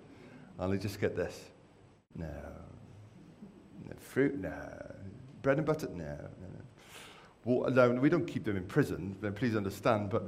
And 0.58 0.72
they 0.72 0.78
just 0.78 1.00
get 1.00 1.16
this. 1.16 1.50
No. 2.14 2.26
no. 3.86 3.94
Fruit? 3.98 4.38
No. 4.38 4.52
Bread 5.42 5.58
and 5.58 5.66
butter? 5.66 5.88
No. 5.88 6.04
no, 6.04 6.04
no. 6.04 6.58
Well, 7.44 7.70
no, 7.70 7.90
we 7.92 8.10
don't 8.10 8.26
keep 8.26 8.44
them 8.44 8.58
in 8.58 8.64
prison, 8.64 9.16
then 9.22 9.32
please 9.32 9.56
understand, 9.56 10.10
but 10.10 10.24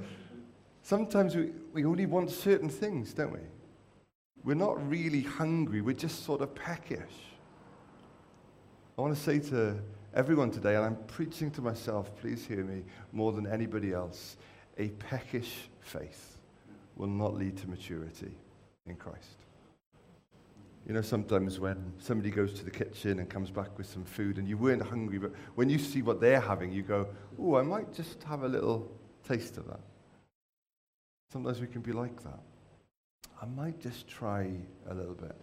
sometimes 0.83 1.37
we, 1.37 1.51
we 1.75 1.85
only 1.85 2.07
want 2.07 2.31
certain 2.31 2.71
things, 2.71 3.13
don't 3.13 3.33
we? 3.33 3.41
We're 4.43 4.55
not 4.55 4.89
really 4.89 5.21
hungry, 5.21 5.83
we're 5.83 5.95
just 5.95 6.25
sort 6.25 6.41
of 6.41 6.55
peckish. 6.55 7.01
I 8.97 9.03
want 9.03 9.15
to 9.15 9.21
say 9.21 9.39
to 9.51 9.79
everyone 10.15 10.51
today, 10.51 10.75
and 10.75 10.85
I'm 10.85 10.97
preaching 11.07 11.51
to 11.53 11.63
myself, 11.63 12.15
please 12.17 12.45
hear 12.45 12.65
me, 12.65 12.83
more 13.13 13.33
than 13.33 13.47
anybody 13.47 13.93
else, 13.93 14.37
a 14.79 14.89
peckish 14.89 15.69
faith 15.81 16.39
will 16.97 17.09
not 17.09 17.35
lead 17.35 17.57
to 17.59 17.69
maturity 17.69 18.33
in 18.87 18.97
Christ. 18.97 19.37
You 20.87 20.95
know, 20.95 21.03
sometimes 21.03 21.61
when 21.61 21.93
somebody 21.99 22.31
goes 22.31 22.55
to 22.55 22.65
the 22.65 22.71
kitchen 22.71 23.21
and 23.21 23.29
comes 23.29 23.51
back 23.51 23.77
with 23.79 23.87
some 23.87 24.05
food 24.05 24.39
and 24.39 24.49
you 24.49 24.57
weren't 24.57 24.83
hungry, 24.83 25.19
but 25.19 25.33
when 25.55 25.69
you 25.69 25.79
see 25.79 26.03
what 26.03 26.21
they're 26.21 26.41
having, 26.41 26.73
you 26.73 26.83
go, 26.83 27.07
oh, 27.39 27.57
I 27.57 27.63
might 27.63 27.93
just 27.93 28.23
have 28.25 28.43
a 28.43 28.49
little 28.49 28.91
taste 29.29 29.59
of 29.59 29.67
that. 29.69 29.81
Sometimes 31.31 31.61
we 31.61 31.69
can 31.69 31.83
be 31.83 31.93
like 31.93 32.21
that. 32.25 32.41
I 33.41 33.47
might 33.47 33.79
just 33.81 34.09
try 34.09 34.51
a 34.89 34.95
little 34.95 35.15
bit. 35.15 35.37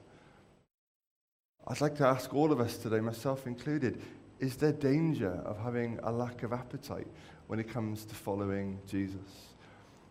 I'd 1.68 1.82
like 1.82 1.96
to 1.98 2.08
ask 2.08 2.34
all 2.34 2.52
of 2.52 2.60
us 2.60 2.78
today, 2.78 3.00
myself 3.00 3.48
included, 3.48 4.02
is 4.40 4.56
there 4.58 4.72
danger 4.72 5.42
of 5.46 5.58
having 5.58 6.00
a 6.04 6.12
lack 6.12 6.44
of 6.44 6.54
appetite 6.54 7.08
when 7.48 7.60
it 7.60 7.70
comes 7.70 8.06
to 8.06 8.16
following 8.16 8.80
Jesus? 8.88 9.54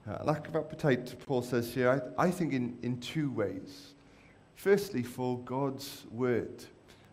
Uh, 0.09 0.23
lack 0.25 0.47
of 0.49 0.57
appetite, 0.57 1.15
Paul 1.27 1.43
says 1.43 1.75
here, 1.75 2.13
I, 2.19 2.27
I 2.27 2.31
think 2.31 2.53
in, 2.53 2.79
in 2.83 2.99
two 2.99 3.31
ways. 3.31 3.95
Firstly, 4.55 5.03
for 5.03 5.39
God's 5.41 6.05
word. 6.11 6.65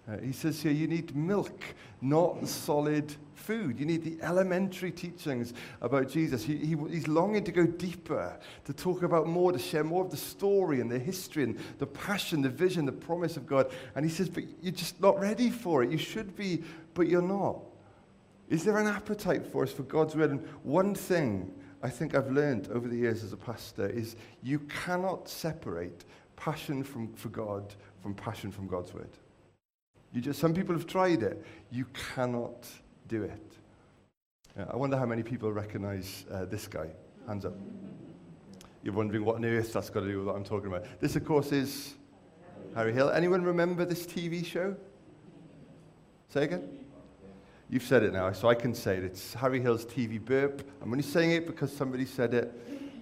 Uh, 0.08 0.18
he 0.18 0.32
says 0.32 0.62
here, 0.62 0.72
you 0.72 0.88
need 0.88 1.16
milk, 1.16 1.64
not 2.02 2.46
solid 2.48 3.16
food. 3.36 3.80
You 3.80 3.86
need 3.86 4.04
the 4.04 4.22
elementary 4.22 4.92
teachings 4.92 5.54
about 5.82 6.10
Jesus. 6.10 6.44
He, 6.44 6.58
he, 6.58 6.76
he's 6.90 7.08
longing 7.08 7.44
to 7.46 7.52
go 7.52 7.66
deeper, 7.66 8.38
to 8.66 8.74
talk 8.74 9.04
about 9.04 9.28
more, 9.28 9.52
to 9.52 9.60
share 9.60 9.84
more 9.84 10.04
of 10.04 10.12
the 10.12 10.18
story 10.18 10.82
and 10.82 10.92
the 10.92 11.00
history 11.00 11.44
and 11.44 11.58
the 11.80 11.86
passion, 11.86 12.42
the 12.42 12.50
vision, 12.50 12.86
the 12.86 12.92
promise 12.92 13.38
of 13.38 13.46
God. 13.46 13.72
And 13.96 14.06
he 14.06 14.12
says, 14.12 14.30
but 14.30 14.44
you're 14.62 14.74
just 14.74 15.02
not 15.02 15.20
ready 15.20 15.50
for 15.50 15.84
it. 15.84 15.92
You 15.92 15.98
should 15.98 16.36
be, 16.36 16.64
but 16.94 17.08
you're 17.08 17.22
not. 17.22 17.60
Is 18.50 18.64
there 18.64 18.78
an 18.78 18.88
appetite 18.88 19.46
for 19.46 19.64
us 19.64 19.72
for 19.72 19.84
God's 19.84 20.16
word? 20.16 20.32
And 20.32 20.48
one 20.64 20.94
thing 20.94 21.54
I 21.82 21.90
think 21.90 22.16
I've 22.16 22.32
learned 22.32 22.70
over 22.72 22.88
the 22.88 22.96
years 22.96 23.24
as 23.24 23.34
a 23.34 23.38
pastor 23.38 23.88
is 23.88 24.16
you 24.42 24.60
cannot 24.60 25.28
separate 25.28 26.06
passion 26.36 26.84
from, 26.84 27.14
for 27.14 27.30
God 27.30 27.74
from 28.02 28.14
passion 28.14 28.52
from 28.52 28.68
God's 28.68 28.94
word. 28.94 29.10
You 30.12 30.22
just, 30.22 30.40
some 30.40 30.54
people 30.54 30.76
have 30.76 30.86
tried 30.86 31.24
it. 31.24 31.44
You 31.72 31.86
cannot 32.16 32.68
do 33.08 33.24
it. 33.24 33.58
Yeah, 34.58 34.66
I 34.70 34.76
wonder 34.76 34.98
how 34.98 35.06
many 35.06 35.24
people 35.24 35.52
recognize 35.52 36.26
uh, 36.32 36.46
this 36.46 36.68
guy. 36.68 36.88
Hands 37.28 37.44
up. 37.46 37.56
You're 38.84 38.94
wondering 38.94 39.26
what 39.26 39.38
on 39.38 39.46
earth 39.46 39.74
that's 39.74 39.90
got 39.90 40.02
to 40.02 40.08
do 40.08 40.20
with 40.20 40.28
what 40.28 40.36
I'm 40.36 40.44
talking 40.44 40.68
about. 40.68 40.86
This, 41.00 41.16
of 41.16 41.26
course, 41.26 41.52
is 41.52 41.96
Harry 42.76 42.94
Hill. 42.94 43.10
Anyone 43.10 43.44
remember 43.44 43.86
this 43.86 44.06
TV 44.06 44.46
show? 44.46 44.76
Say 46.30 46.44
again? 46.44 46.83
You've 47.74 47.82
said 47.82 48.04
it 48.04 48.14
now, 48.14 48.32
so 48.34 48.50
I 48.50 48.54
can 48.54 48.76
say 48.76 48.98
it. 48.98 49.04
It's 49.04 49.34
Harry 49.34 49.60
Hill's 49.60 49.84
TV 49.84 50.24
burp. 50.24 50.62
I'm 50.80 50.92
only 50.92 51.02
saying 51.02 51.32
it 51.32 51.48
because 51.48 51.76
somebody 51.76 52.06
said 52.06 52.36
it. 52.36 52.54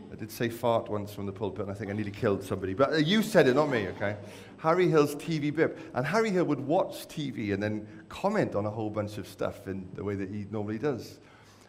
I 0.10 0.16
did 0.16 0.32
say 0.32 0.48
fart 0.48 0.88
once 0.88 1.14
from 1.14 1.26
the 1.26 1.34
pulpit, 1.34 1.64
and 1.64 1.72
I 1.72 1.74
think 1.74 1.92
I 1.92 1.94
nearly 1.94 2.10
killed 2.10 2.42
somebody. 2.42 2.74
But 2.74 2.94
uh, 2.94 2.96
you 2.96 3.22
said 3.22 3.50
it, 3.50 3.56
not 3.56 3.70
me, 3.70 3.90
okay? 3.90 4.16
Harry 4.60 4.88
Hill's 4.88 5.14
TV 5.16 5.54
bib. 5.54 5.78
And 5.94 6.06
Harry 6.06 6.30
Hill 6.30 6.46
would 6.46 6.62
watch 6.62 7.06
TV 7.10 7.54
and 7.54 7.62
then 7.62 7.86
comment 8.08 8.56
on 8.56 8.66
a 8.66 8.70
whole 8.70 8.90
bunch 8.90 9.18
of 9.18 9.28
stuff 9.28 9.68
in 9.68 9.90
the 9.94 10.06
way 10.06 10.16
that 10.16 10.30
he 10.30 10.46
normally 10.50 10.80
does. 10.80 11.20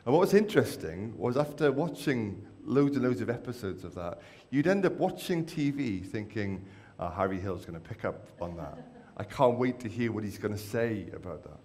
And 0.06 0.14
what 0.14 0.20
was 0.20 0.32
interesting 0.32 1.12
was 1.18 1.36
after 1.36 1.72
watching 1.72 2.40
loads 2.64 2.94
and 2.94 3.04
loads 3.04 3.20
of 3.20 3.30
episodes 3.30 3.82
of 3.82 3.96
that, 3.96 4.20
you'd 4.50 4.68
end 4.68 4.86
up 4.86 4.92
watching 4.92 5.44
TV 5.44 6.06
thinking, 6.06 6.64
oh, 7.00 7.08
Harry 7.08 7.40
Hill's 7.40 7.64
going 7.66 7.80
to 7.80 7.88
pick 7.88 8.04
up 8.04 8.28
on 8.40 8.56
that. 8.58 8.78
I 9.16 9.24
can't 9.24 9.58
wait 9.58 9.80
to 9.80 9.88
hear 9.88 10.12
what 10.12 10.22
he's 10.22 10.38
going 10.38 10.54
to 10.54 10.62
say 10.62 11.06
about 11.12 11.42
that. 11.42 11.58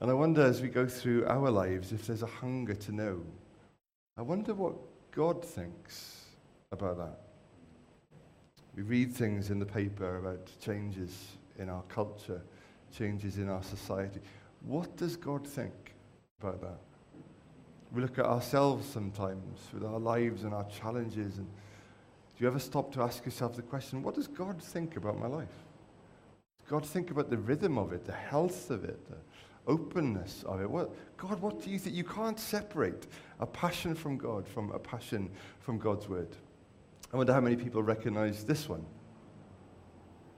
And 0.00 0.10
I 0.10 0.14
wonder 0.14 0.42
as 0.42 0.62
we 0.62 0.68
go 0.68 0.86
through 0.86 1.26
our 1.26 1.50
lives 1.50 1.92
if 1.92 2.06
there's 2.06 2.22
a 2.22 2.26
hunger 2.26 2.74
to 2.74 2.92
know 2.92 3.22
I 4.18 4.22
wonder 4.22 4.52
what 4.52 4.74
God 5.12 5.44
thinks 5.44 6.24
about 6.72 6.98
that. 6.98 7.20
We 8.74 8.82
read 8.82 9.12
things 9.12 9.50
in 9.50 9.60
the 9.60 9.66
paper 9.66 10.18
about 10.18 10.50
changes 10.60 11.36
in 11.56 11.68
our 11.68 11.82
culture, 11.82 12.42
changes 12.92 13.38
in 13.38 13.48
our 13.48 13.62
society. 13.62 14.18
What 14.66 14.96
does 14.96 15.14
God 15.14 15.46
think 15.46 15.94
about 16.40 16.60
that? 16.62 16.80
We 17.92 18.02
look 18.02 18.18
at 18.18 18.24
ourselves 18.24 18.88
sometimes 18.88 19.60
with 19.72 19.84
our 19.84 20.00
lives 20.00 20.42
and 20.42 20.52
our 20.52 20.66
challenges. 20.68 21.38
And 21.38 21.46
do 21.46 22.42
you 22.42 22.48
ever 22.48 22.58
stop 22.58 22.92
to 22.94 23.02
ask 23.02 23.24
yourself 23.24 23.54
the 23.54 23.62
question, 23.62 24.02
what 24.02 24.16
does 24.16 24.26
God 24.26 24.60
think 24.60 24.96
about 24.96 25.16
my 25.20 25.28
life? 25.28 25.46
Does 26.60 26.70
God 26.70 26.84
think 26.84 27.12
about 27.12 27.30
the 27.30 27.38
rhythm 27.38 27.78
of 27.78 27.92
it, 27.92 28.04
the 28.04 28.12
health 28.12 28.68
of 28.70 28.82
it, 28.82 29.08
the 29.08 29.16
openness 29.68 30.44
of 30.46 30.60
it. 30.60 30.68
What, 30.68 30.90
God, 31.16 31.40
what 31.40 31.62
do 31.62 31.70
you 31.70 31.78
think? 31.78 31.94
You 31.94 32.04
can't 32.04 32.38
separate 32.38 33.06
a 33.40 33.46
passion 33.46 33.94
from 33.94 34.16
God 34.16 34.48
from 34.48 34.72
a 34.72 34.78
passion 34.78 35.30
from 35.60 35.78
God's 35.78 36.08
word. 36.08 36.34
I 37.12 37.16
wonder 37.16 37.32
how 37.32 37.40
many 37.40 37.56
people 37.56 37.82
recognize 37.82 38.44
this 38.44 38.68
one. 38.68 38.84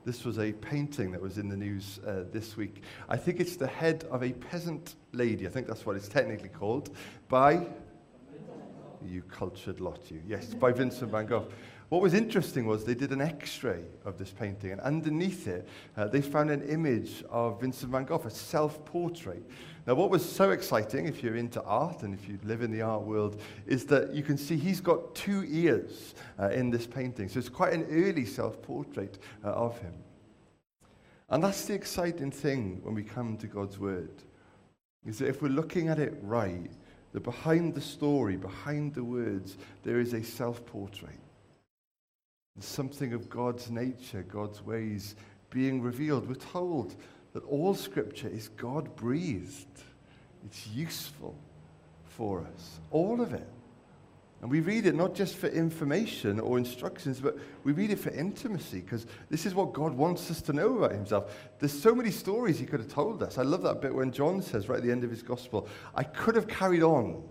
This 0.04 0.24
was 0.24 0.38
a 0.38 0.52
painting 0.52 1.12
that 1.12 1.20
was 1.20 1.36
in 1.36 1.48
the 1.48 1.56
news 1.56 2.00
uh, 2.06 2.24
this 2.32 2.56
week. 2.56 2.82
I 3.08 3.16
think 3.16 3.38
it's 3.38 3.56
the 3.56 3.66
head 3.66 4.04
of 4.10 4.22
a 4.22 4.32
peasant 4.32 4.94
lady. 5.12 5.46
I 5.46 5.50
think 5.50 5.66
that's 5.66 5.84
what 5.84 5.96
it's 5.96 6.08
technically 6.08 6.48
called. 6.48 6.96
By 7.28 7.66
you 9.06 9.22
cultured 9.22 9.80
lot, 9.80 10.00
you. 10.10 10.22
Yes, 10.26 10.54
by 10.54 10.72
Vincent 10.72 11.10
van 11.10 11.26
Gogh. 11.26 11.48
What 11.90 12.02
was 12.02 12.14
interesting 12.14 12.66
was 12.66 12.84
they 12.84 12.94
did 12.94 13.10
an 13.10 13.20
x-ray 13.20 13.82
of 14.04 14.16
this 14.16 14.30
painting, 14.30 14.70
and 14.70 14.80
underneath 14.80 15.48
it, 15.48 15.66
uh, 15.96 16.06
they 16.06 16.22
found 16.22 16.48
an 16.48 16.62
image 16.62 17.24
of 17.28 17.60
Vincent 17.60 17.90
van 17.90 18.04
Gogh, 18.04 18.22
a 18.24 18.30
self-portrait. 18.30 19.42
Now, 19.88 19.96
what 19.96 20.08
was 20.08 20.24
so 20.24 20.52
exciting, 20.52 21.06
if 21.06 21.20
you're 21.20 21.34
into 21.34 21.60
art 21.64 22.04
and 22.04 22.14
if 22.14 22.28
you 22.28 22.38
live 22.44 22.62
in 22.62 22.70
the 22.70 22.80
art 22.80 23.02
world, 23.02 23.42
is 23.66 23.86
that 23.86 24.14
you 24.14 24.22
can 24.22 24.38
see 24.38 24.56
he's 24.56 24.80
got 24.80 25.16
two 25.16 25.44
ears 25.48 26.14
uh, 26.38 26.50
in 26.50 26.70
this 26.70 26.86
painting. 26.86 27.28
So 27.28 27.40
it's 27.40 27.48
quite 27.48 27.72
an 27.72 27.84
early 27.90 28.24
self-portrait 28.24 29.18
uh, 29.44 29.48
of 29.48 29.76
him. 29.80 29.94
And 31.28 31.42
that's 31.42 31.64
the 31.64 31.74
exciting 31.74 32.30
thing 32.30 32.82
when 32.84 32.94
we 32.94 33.02
come 33.02 33.36
to 33.38 33.48
God's 33.48 33.80
Word, 33.80 34.12
is 35.04 35.18
that 35.18 35.26
if 35.26 35.42
we're 35.42 35.48
looking 35.48 35.88
at 35.88 35.98
it 35.98 36.16
right, 36.22 36.70
that 37.12 37.24
behind 37.24 37.74
the 37.74 37.80
story, 37.80 38.36
behind 38.36 38.94
the 38.94 39.02
words, 39.02 39.56
there 39.82 39.98
is 39.98 40.14
a 40.14 40.22
self-portrait 40.22 41.18
something 42.62 43.12
of 43.12 43.28
God's 43.28 43.70
nature, 43.70 44.22
God's 44.22 44.64
ways 44.64 45.14
being 45.50 45.82
revealed. 45.82 46.28
We're 46.28 46.34
told 46.34 46.94
that 47.32 47.44
all 47.44 47.74
scripture 47.74 48.28
is 48.28 48.48
God 48.48 48.94
breathed, 48.96 49.82
it's 50.44 50.66
useful 50.68 51.34
for 52.04 52.40
us, 52.40 52.80
all 52.90 53.20
of 53.20 53.32
it. 53.32 53.46
And 54.42 54.50
we 54.50 54.60
read 54.60 54.86
it 54.86 54.94
not 54.94 55.14
just 55.14 55.36
for 55.36 55.48
information 55.48 56.40
or 56.40 56.56
instructions, 56.56 57.20
but 57.20 57.36
we 57.62 57.72
read 57.72 57.90
it 57.90 57.98
for 57.98 58.08
intimacy 58.08 58.80
because 58.80 59.06
this 59.28 59.44
is 59.44 59.54
what 59.54 59.74
God 59.74 59.92
wants 59.92 60.30
us 60.30 60.40
to 60.42 60.54
know 60.54 60.78
about 60.78 60.92
himself. 60.92 61.50
There's 61.58 61.78
so 61.78 61.94
many 61.94 62.10
stories 62.10 62.58
he 62.58 62.64
could 62.64 62.80
have 62.80 62.88
told 62.88 63.22
us. 63.22 63.36
I 63.36 63.42
love 63.42 63.62
that 63.62 63.82
bit 63.82 63.94
when 63.94 64.12
John 64.12 64.40
says 64.40 64.66
right 64.66 64.78
at 64.78 64.82
the 64.82 64.90
end 64.90 65.04
of 65.04 65.10
his 65.10 65.22
gospel, 65.22 65.68
I 65.94 66.04
could 66.04 66.36
have 66.36 66.48
carried 66.48 66.82
on 66.82 67.22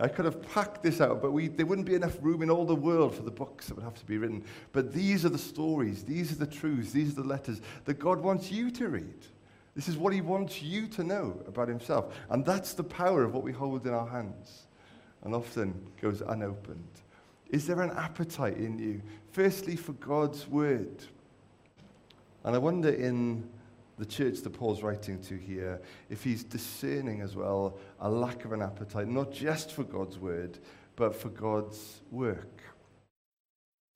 I 0.00 0.08
could 0.08 0.24
have 0.24 0.40
packed 0.52 0.82
this 0.82 1.00
out, 1.00 1.20
but 1.20 1.32
we, 1.32 1.48
there 1.48 1.66
wouldn't 1.66 1.86
be 1.86 1.94
enough 1.94 2.16
room 2.20 2.42
in 2.42 2.50
all 2.50 2.64
the 2.64 2.74
world 2.74 3.14
for 3.14 3.22
the 3.22 3.30
books 3.30 3.66
that 3.66 3.74
would 3.74 3.84
have 3.84 3.98
to 3.98 4.06
be 4.06 4.16
written. 4.16 4.44
But 4.72 4.92
these 4.92 5.24
are 5.24 5.28
the 5.28 5.38
stories, 5.38 6.04
these 6.04 6.30
are 6.30 6.36
the 6.36 6.46
truths, 6.46 6.92
these 6.92 7.12
are 7.12 7.22
the 7.22 7.28
letters 7.28 7.60
that 7.84 7.98
God 7.98 8.20
wants 8.20 8.52
you 8.52 8.70
to 8.72 8.88
read. 8.88 9.26
This 9.74 9.88
is 9.88 9.96
what 9.96 10.12
He 10.12 10.20
wants 10.20 10.62
you 10.62 10.86
to 10.88 11.04
know 11.04 11.40
about 11.46 11.68
Himself. 11.68 12.14
And 12.30 12.44
that's 12.44 12.74
the 12.74 12.84
power 12.84 13.24
of 13.24 13.34
what 13.34 13.42
we 13.42 13.52
hold 13.52 13.86
in 13.86 13.94
our 13.94 14.08
hands. 14.08 14.66
and 15.24 15.34
often 15.34 15.74
goes 16.00 16.20
unopened. 16.20 16.88
Is 17.50 17.66
there 17.66 17.80
an 17.80 17.90
appetite 17.90 18.56
in 18.56 18.78
you, 18.78 19.02
firstly, 19.32 19.74
for 19.74 19.92
God's 19.94 20.46
word? 20.46 21.02
And 22.44 22.54
I 22.54 22.58
wonder 22.58 22.90
in 22.90 23.48
the 23.98 24.06
church 24.06 24.40
that 24.42 24.50
Paul's 24.50 24.82
writing 24.82 25.20
to 25.22 25.36
here, 25.36 25.80
if 26.08 26.22
he's 26.22 26.44
discerning 26.44 27.20
as 27.20 27.34
well 27.34 27.78
a 28.00 28.08
lack 28.08 28.44
of 28.44 28.52
an 28.52 28.62
appetite, 28.62 29.08
not 29.08 29.32
just 29.32 29.72
for 29.72 29.82
God's 29.82 30.18
word, 30.18 30.58
but 30.96 31.14
for 31.14 31.28
God's 31.28 32.00
work. 32.10 32.62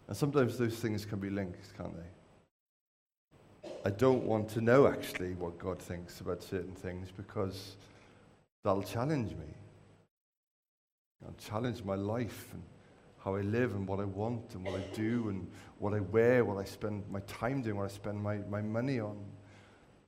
And 0.09 0.17
sometimes 0.17 0.59
those 0.59 0.77
things 0.77 1.05
can 1.05 1.21
be 1.21 1.31
linked, 1.31 1.77
can't 1.77 1.95
they? 1.97 3.71
I 3.85 3.91
don't 3.91 4.25
want 4.25 4.49
to 4.51 4.61
know 4.61 4.87
actually 4.87 5.35
what 5.35 5.59
God 5.59 5.81
thinks 5.81 6.21
about 6.21 6.43
certain 6.43 6.75
things 6.75 7.09
because 7.17 7.77
that'll 8.65 8.83
challenge 8.83 9.31
me. 9.33 9.55
It'll 11.23 11.35
challenge 11.35 11.85
my 11.85 11.95
life 11.95 12.49
and 12.53 12.63
how 13.25 13.37
I 13.37 13.43
live 13.43 13.75
and 13.75 13.87
what 13.87 14.01
I 14.01 14.05
want 14.05 14.55
and 14.55 14.65
what 14.65 14.75
I 14.75 14.85
do 14.95 15.29
and 15.29 15.49
what 15.79 15.95
I 15.95 16.01
wear, 16.01 16.45
what 16.45 16.59
I 16.59 16.65
spend 16.65 17.05
my 17.09 17.21
time 17.21 17.63
doing, 17.63 17.77
what 17.77 17.85
I 17.85 17.95
spend 17.95 18.21
my, 18.21 18.39
my 18.51 18.63
money 18.63 18.99
on. 18.99 19.17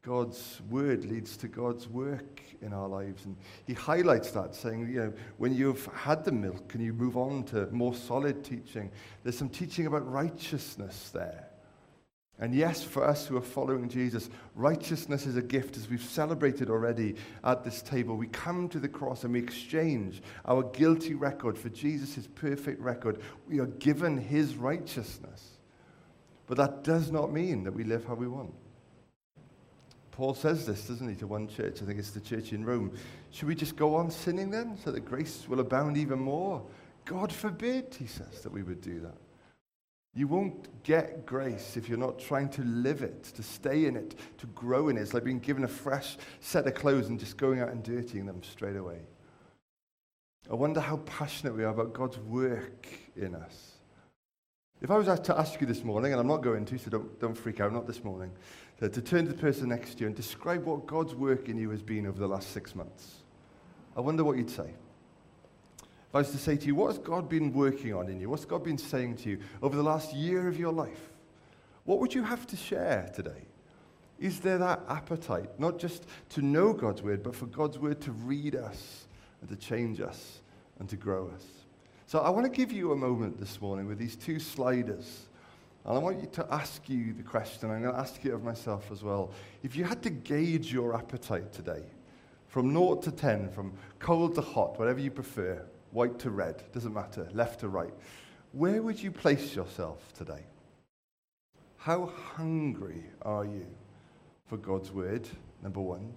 God's 0.06 0.60
word 0.68 1.06
leads 1.06 1.36
to 1.38 1.48
God's 1.48 1.88
work 1.88 2.42
in 2.60 2.74
our 2.74 2.88
lives. 2.88 3.24
And 3.24 3.36
he 3.66 3.72
highlights 3.72 4.32
that, 4.32 4.54
saying, 4.54 4.88
you 4.92 5.00
know, 5.00 5.12
when 5.38 5.54
you've 5.54 5.86
had 5.86 6.24
the 6.24 6.32
milk 6.32 6.74
and 6.74 6.84
you 6.84 6.92
move 6.92 7.16
on 7.16 7.44
to 7.44 7.66
more 7.70 7.94
solid 7.94 8.44
teaching, 8.44 8.90
there's 9.22 9.38
some 9.38 9.48
teaching 9.48 9.86
about 9.86 10.10
righteousness 10.10 11.10
there. 11.14 11.48
And 12.38 12.54
yes, 12.54 12.82
for 12.82 13.04
us 13.04 13.26
who 13.26 13.36
are 13.36 13.42
following 13.42 13.88
Jesus, 13.88 14.28
righteousness 14.54 15.24
is 15.24 15.36
a 15.36 15.42
gift, 15.42 15.76
as 15.76 15.88
we've 15.88 16.02
celebrated 16.02 16.68
already 16.68 17.14
at 17.44 17.64
this 17.64 17.80
table. 17.80 18.16
We 18.16 18.26
come 18.26 18.68
to 18.70 18.80
the 18.80 18.88
cross 18.88 19.24
and 19.24 19.32
we 19.32 19.38
exchange 19.38 20.20
our 20.44 20.64
guilty 20.64 21.14
record 21.14 21.56
for 21.56 21.68
Jesus' 21.68 22.28
perfect 22.34 22.80
record. 22.80 23.22
We 23.48 23.60
are 23.60 23.66
given 23.66 24.18
his 24.18 24.56
righteousness. 24.56 25.58
But 26.46 26.58
that 26.58 26.82
does 26.82 27.10
not 27.10 27.32
mean 27.32 27.64
that 27.64 27.72
we 27.72 27.84
live 27.84 28.04
how 28.04 28.14
we 28.14 28.28
want. 28.28 28.52
Paul 30.14 30.32
says 30.34 30.64
this, 30.64 30.86
doesn't 30.86 31.08
he, 31.08 31.16
to 31.16 31.26
one 31.26 31.48
church? 31.48 31.82
I 31.82 31.86
think 31.86 31.98
it's 31.98 32.12
the 32.12 32.20
church 32.20 32.52
in 32.52 32.64
Rome. 32.64 32.96
Should 33.32 33.48
we 33.48 33.56
just 33.56 33.74
go 33.74 33.96
on 33.96 34.12
sinning 34.12 34.48
then 34.48 34.78
so 34.84 34.92
that 34.92 35.04
grace 35.04 35.48
will 35.48 35.58
abound 35.58 35.96
even 35.96 36.20
more? 36.20 36.62
God 37.04 37.32
forbid, 37.32 37.96
he 37.98 38.06
says, 38.06 38.42
that 38.42 38.52
we 38.52 38.62
would 38.62 38.80
do 38.80 39.00
that. 39.00 39.16
You 40.14 40.28
won't 40.28 40.84
get 40.84 41.26
grace 41.26 41.76
if 41.76 41.88
you're 41.88 41.98
not 41.98 42.20
trying 42.20 42.48
to 42.50 42.62
live 42.62 43.02
it, 43.02 43.24
to 43.24 43.42
stay 43.42 43.86
in 43.86 43.96
it, 43.96 44.14
to 44.38 44.46
grow 44.46 44.88
in 44.88 44.96
it. 44.96 45.00
It's 45.00 45.14
like 45.14 45.24
being 45.24 45.40
given 45.40 45.64
a 45.64 45.68
fresh 45.68 46.16
set 46.38 46.64
of 46.68 46.74
clothes 46.74 47.08
and 47.08 47.18
just 47.18 47.36
going 47.36 47.58
out 47.58 47.70
and 47.70 47.82
dirtying 47.82 48.26
them 48.26 48.40
straight 48.44 48.76
away. 48.76 49.00
I 50.48 50.54
wonder 50.54 50.78
how 50.78 50.98
passionate 50.98 51.56
we 51.56 51.64
are 51.64 51.72
about 51.72 51.92
God's 51.92 52.18
work 52.18 52.86
in 53.16 53.34
us. 53.34 53.72
If 54.80 54.90
I 54.90 54.96
was 54.96 55.08
asked 55.08 55.24
to 55.24 55.38
ask 55.38 55.60
you 55.60 55.66
this 55.66 55.82
morning, 55.82 56.12
and 56.12 56.20
I'm 56.20 56.28
not 56.28 56.42
going 56.42 56.66
to, 56.66 56.78
so 56.78 56.90
don't, 56.90 57.18
don't 57.18 57.34
freak 57.34 57.58
out, 57.58 57.72
not 57.72 57.86
this 57.86 58.04
morning, 58.04 58.30
to, 58.80 58.88
to 58.88 59.00
turn 59.00 59.26
to 59.26 59.32
the 59.32 59.38
person 59.38 59.68
next 59.68 59.94
to 59.94 60.00
you 60.00 60.06
and 60.06 60.16
describe 60.16 60.64
what 60.64 60.86
God's 60.86 61.14
work 61.14 61.48
in 61.48 61.56
you 61.56 61.70
has 61.70 61.82
been 61.82 62.06
over 62.06 62.18
the 62.18 62.28
last 62.28 62.50
six 62.52 62.74
months, 62.74 63.16
I 63.96 64.00
wonder 64.00 64.24
what 64.24 64.36
you'd 64.36 64.50
say. 64.50 64.74
If 65.80 66.14
I 66.14 66.18
was 66.18 66.30
to 66.30 66.38
say 66.38 66.56
to 66.56 66.66
you, 66.66 66.74
what 66.74 66.88
has 66.88 66.98
God 66.98 67.28
been 67.28 67.52
working 67.52 67.92
on 67.94 68.08
in 68.08 68.20
you? 68.20 68.28
What's 68.28 68.44
God 68.44 68.62
been 68.62 68.78
saying 68.78 69.16
to 69.18 69.30
you 69.30 69.38
over 69.62 69.76
the 69.76 69.82
last 69.82 70.12
year 70.12 70.48
of 70.48 70.58
your 70.58 70.72
life? 70.72 71.10
What 71.84 71.98
would 72.00 72.14
you 72.14 72.22
have 72.22 72.46
to 72.48 72.56
share 72.56 73.10
today? 73.14 73.42
Is 74.20 74.40
there 74.40 74.58
that 74.58 74.80
appetite, 74.88 75.58
not 75.58 75.78
just 75.78 76.06
to 76.30 76.42
know 76.42 76.72
God's 76.72 77.02
word, 77.02 77.22
but 77.22 77.34
for 77.34 77.46
God's 77.46 77.78
word 77.78 78.00
to 78.02 78.12
read 78.12 78.54
us 78.54 79.06
and 79.40 79.50
to 79.50 79.56
change 79.56 80.00
us 80.00 80.40
and 80.78 80.88
to 80.88 80.96
grow 80.96 81.30
us? 81.34 81.44
So 82.06 82.20
I 82.20 82.30
want 82.30 82.44
to 82.44 82.50
give 82.50 82.70
you 82.70 82.92
a 82.92 82.96
moment 82.96 83.40
this 83.40 83.60
morning 83.60 83.86
with 83.86 83.98
these 83.98 84.14
two 84.14 84.38
sliders. 84.38 85.26
And 85.84 85.96
I 85.96 86.00
want 86.00 86.20
you 86.20 86.28
to 86.32 86.46
ask 86.50 86.88
you 86.88 87.12
the 87.12 87.22
question, 87.22 87.70
I'm 87.70 87.82
going 87.82 87.94
to 87.94 88.00
ask 88.00 88.24
it 88.24 88.32
of 88.32 88.42
myself 88.42 88.90
as 88.90 89.02
well. 89.02 89.32
If 89.62 89.76
you 89.76 89.84
had 89.84 90.02
to 90.04 90.10
gauge 90.10 90.72
your 90.72 90.96
appetite 90.96 91.52
today, 91.52 91.82
from 92.48 92.72
0 92.72 92.96
to 92.96 93.10
10, 93.10 93.50
from 93.50 93.72
cold 93.98 94.34
to 94.36 94.40
hot, 94.40 94.78
whatever 94.78 95.00
you 95.00 95.10
prefer, 95.10 95.62
white 95.90 96.18
to 96.20 96.30
red, 96.30 96.62
doesn't 96.72 96.94
matter, 96.94 97.28
left 97.32 97.60
to 97.60 97.68
right. 97.68 97.92
Where 98.52 98.80
would 98.80 99.02
you 99.02 99.10
place 99.10 99.54
yourself 99.54 100.12
today? 100.14 100.44
How 101.76 102.06
hungry 102.06 103.04
are 103.22 103.44
you 103.44 103.66
for 104.46 104.56
God's 104.56 104.90
word, 104.90 105.28
number 105.62 105.80
one? 105.80 106.12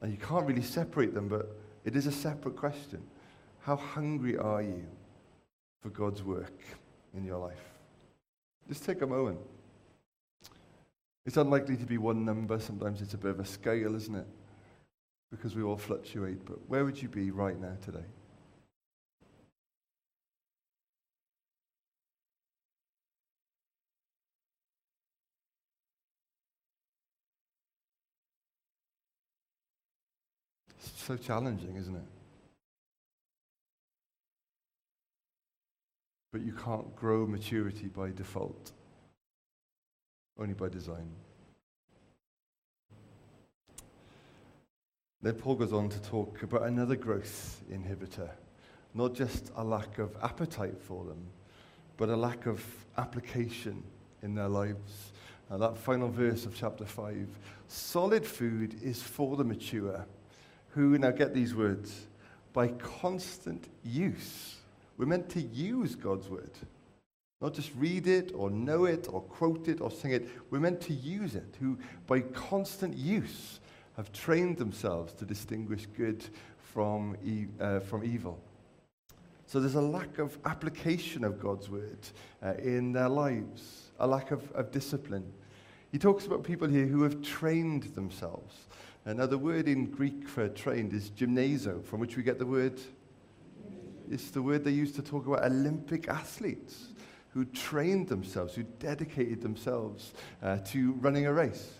And 0.00 0.12
you 0.12 0.18
can't 0.18 0.46
really 0.46 0.62
separate 0.62 1.12
them, 1.12 1.26
but 1.26 1.58
it 1.84 1.96
is 1.96 2.06
a 2.06 2.12
separate 2.12 2.54
question. 2.54 3.02
How 3.60 3.76
hungry 3.76 4.36
are 4.36 4.62
you 4.62 4.84
for 5.80 5.88
God's 5.88 6.22
work 6.22 6.60
in 7.14 7.24
your 7.24 7.38
life? 7.38 7.77
Just 8.68 8.84
take 8.84 9.00
a 9.00 9.06
moment. 9.06 9.38
It's 11.24 11.36
unlikely 11.36 11.76
to 11.78 11.86
be 11.86 11.98
one 11.98 12.24
number. 12.24 12.58
Sometimes 12.58 13.00
it's 13.00 13.14
a 13.14 13.18
bit 13.18 13.30
of 13.30 13.40
a 13.40 13.44
scale, 13.44 13.94
isn't 13.94 14.14
it? 14.14 14.26
Because 15.30 15.54
we 15.54 15.62
all 15.62 15.76
fluctuate. 15.76 16.44
But 16.44 16.68
where 16.68 16.84
would 16.84 17.00
you 17.00 17.08
be 17.08 17.30
right 17.30 17.58
now 17.58 17.76
today? 17.82 18.04
so 31.08 31.16
challenging, 31.16 31.74
isn't 31.76 31.96
it? 31.96 32.17
But 36.32 36.42
you 36.42 36.52
can't 36.52 36.94
grow 36.94 37.26
maturity 37.26 37.88
by 37.88 38.10
default, 38.10 38.72
only 40.38 40.54
by 40.54 40.68
design. 40.68 41.08
Then 45.20 45.34
Paul 45.34 45.56
goes 45.56 45.72
on 45.72 45.88
to 45.88 46.00
talk 46.02 46.42
about 46.42 46.62
another 46.62 46.94
growth 46.94 47.62
inhibitor, 47.72 48.30
not 48.94 49.14
just 49.14 49.50
a 49.56 49.64
lack 49.64 49.98
of 49.98 50.16
appetite 50.22 50.80
for 50.80 51.04
them, 51.04 51.26
but 51.96 52.08
a 52.08 52.16
lack 52.16 52.46
of 52.46 52.64
application 52.96 53.82
in 54.22 54.34
their 54.34 54.48
lives. 54.48 55.12
And 55.50 55.62
that 55.62 55.76
final 55.76 56.08
verse 56.08 56.46
of 56.46 56.54
chapter 56.54 56.84
5 56.84 57.26
solid 57.68 58.24
food 58.24 58.76
is 58.82 59.02
for 59.02 59.36
the 59.36 59.44
mature 59.44 60.06
who, 60.68 60.96
now 60.98 61.10
get 61.10 61.34
these 61.34 61.54
words, 61.54 62.06
by 62.52 62.68
constant 62.68 63.68
use. 63.82 64.57
We're 64.98 65.06
meant 65.06 65.30
to 65.30 65.40
use 65.40 65.94
God's 65.94 66.28
word, 66.28 66.50
not 67.40 67.54
just 67.54 67.70
read 67.76 68.08
it 68.08 68.32
or 68.34 68.50
know 68.50 68.84
it 68.84 69.06
or 69.08 69.22
quote 69.22 69.68
it 69.68 69.80
or 69.80 69.90
sing 69.90 70.10
it. 70.10 70.28
We're 70.50 70.58
meant 70.58 70.80
to 70.82 70.92
use 70.92 71.36
it, 71.36 71.56
who, 71.60 71.78
by 72.08 72.20
constant 72.20 72.96
use, 72.96 73.60
have 73.96 74.12
trained 74.12 74.58
themselves 74.58 75.12
to 75.14 75.24
distinguish 75.24 75.86
good 75.96 76.24
from, 76.58 77.16
e- 77.24 77.46
uh, 77.60 77.80
from 77.80 78.04
evil. 78.04 78.40
So 79.46 79.60
there's 79.60 79.76
a 79.76 79.80
lack 79.80 80.18
of 80.18 80.36
application 80.44 81.24
of 81.24 81.40
God's 81.40 81.70
word 81.70 81.98
uh, 82.42 82.54
in 82.62 82.92
their 82.92 83.08
lives, 83.08 83.92
a 83.98 84.06
lack 84.06 84.30
of, 84.32 84.50
of 84.52 84.72
discipline. 84.72 85.32
He 85.90 85.98
talks 85.98 86.26
about 86.26 86.44
people 86.44 86.68
here 86.68 86.86
who 86.86 87.02
have 87.02 87.22
trained 87.22 87.84
themselves. 87.94 88.66
Now, 89.06 89.24
the 89.24 89.38
word 89.38 89.68
in 89.68 89.86
Greek 89.86 90.28
for 90.28 90.48
trained 90.48 90.92
is 90.92 91.10
gymnazo, 91.10 91.82
from 91.82 91.98
which 91.98 92.16
we 92.16 92.22
get 92.22 92.38
the 92.38 92.44
word. 92.44 92.78
It's 94.10 94.30
the 94.30 94.42
word 94.42 94.64
they 94.64 94.70
used 94.70 94.94
to 94.96 95.02
talk 95.02 95.26
about 95.26 95.44
Olympic 95.44 96.08
athletes 96.08 96.88
who 97.30 97.44
trained 97.44 98.08
themselves, 98.08 98.54
who 98.54 98.64
dedicated 98.80 99.42
themselves 99.42 100.12
uh, 100.42 100.58
to 100.66 100.92
running 100.94 101.26
a 101.26 101.32
race. 101.32 101.72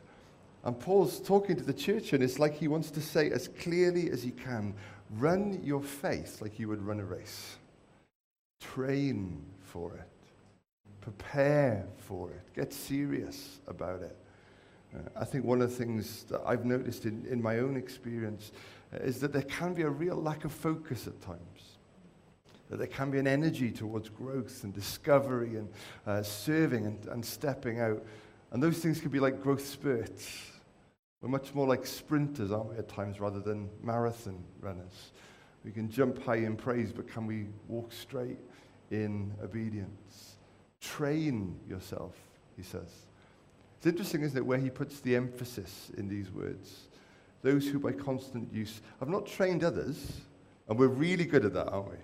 And 0.65 0.79
Paul's 0.79 1.21
talking 1.21 1.57
to 1.57 1.63
the 1.63 1.73
church, 1.73 2.13
and 2.13 2.23
it's 2.23 2.39
like 2.39 2.55
he 2.55 2.69
wants 2.69 2.91
to 2.93 3.01
say 3.01 3.31
as 3.31 3.49
clearly 3.49 4.11
as 4.11 4.23
he 4.23 4.31
can 4.31 4.75
run 5.11 5.61
your 5.63 5.83
faith 5.83 6.43
like 6.43 6.59
you 6.59 6.69
would 6.69 6.83
run 6.83 7.01
a 7.01 7.05
race. 7.05 7.57
Train 8.61 9.43
for 9.63 9.95
it, 9.95 10.09
prepare 11.01 11.87
for 11.97 12.31
it, 12.31 12.55
get 12.55 12.73
serious 12.73 13.61
about 13.67 14.03
it. 14.03 14.17
Uh, 14.95 15.01
I 15.17 15.25
think 15.25 15.45
one 15.45 15.63
of 15.63 15.71
the 15.71 15.77
things 15.77 16.25
that 16.25 16.41
I've 16.47 16.65
noticed 16.65 17.05
in, 17.05 17.25
in 17.27 17.41
my 17.43 17.59
own 17.59 17.77
experience 17.77 18.53
uh, 18.93 18.99
is 18.99 19.21
that 19.21 19.33
there 19.33 19.43
can 19.43 19.75
be 19.75 19.83
a 19.83 19.91
real 19.91 20.17
lack 20.17 20.45
of 20.45 20.53
focus 20.53 21.07
at 21.07 21.21
times. 21.23 21.58
That 22.71 22.79
there 22.79 22.87
can 22.87 23.11
be 23.11 23.19
an 23.19 23.27
energy 23.27 23.71
towards 23.71 24.09
growth 24.09 24.63
and 24.65 24.75
discovery 24.75 25.57
and 25.57 25.69
uh, 26.07 26.23
serving 26.23 26.87
and, 26.87 27.07
and 27.07 27.25
stepping 27.25 27.81
out. 27.81 28.05
And 28.51 28.63
those 28.63 28.79
things 28.79 29.01
can 29.01 29.11
be 29.11 29.21
like 29.21 29.43
growth 29.43 29.67
spurts. 29.67 30.51
We're 31.21 31.29
much 31.29 31.55
more 31.55 31.67
like 31.67 31.87
sprinters, 31.87 32.53
aren't 32.53 32.71
we, 32.71 32.79
at 32.79 32.89
times, 32.89 33.21
rather 33.21 33.41
than 33.41 33.69
marathon 33.83 34.45
runners. 34.61 35.13
We 35.65 35.73
can 35.73 35.91
jump 35.91 36.23
high 36.23 36.37
in 36.37 36.57
praise, 36.57 36.93
but 36.93 37.09
can 37.09 37.27
we 37.27 37.47
walk 37.67 37.93
straight 37.93 38.39
in 38.91 39.33
obedience? 39.43 40.37
Train 40.81 41.59
yourself, 41.69 42.15
he 42.57 42.63
says. 42.63 42.89
It's 43.79 43.87
interesting, 43.87 44.23
isn't 44.23 44.37
it, 44.37 44.47
where 44.47 44.59
he 44.59 44.71
puts 44.71 45.01
the 45.01 45.17
emphasis 45.17 45.91
in 45.97 46.09
these 46.09 46.31
words. 46.31 46.89
Those 47.43 47.67
who 47.67 47.79
by 47.79 47.93
constant 47.93 48.53
use 48.53 48.81
have 49.01 49.09
not 49.09 49.27
trained 49.27 49.65
others, 49.65 50.21
And 50.69 50.79
we're 50.79 50.89
really 50.89 51.25
good 51.25 51.45
at 51.45 51.55
that, 51.55 51.69
aren't 51.69 51.91
we? 51.91 51.97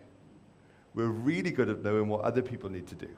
We're 0.94 1.08
really 1.08 1.50
good 1.50 1.68
at 1.68 1.82
knowing 1.82 2.08
what 2.08 2.20
other 2.20 2.42
people 2.42 2.70
need 2.70 2.86
to 2.88 2.94
do, 2.94 3.08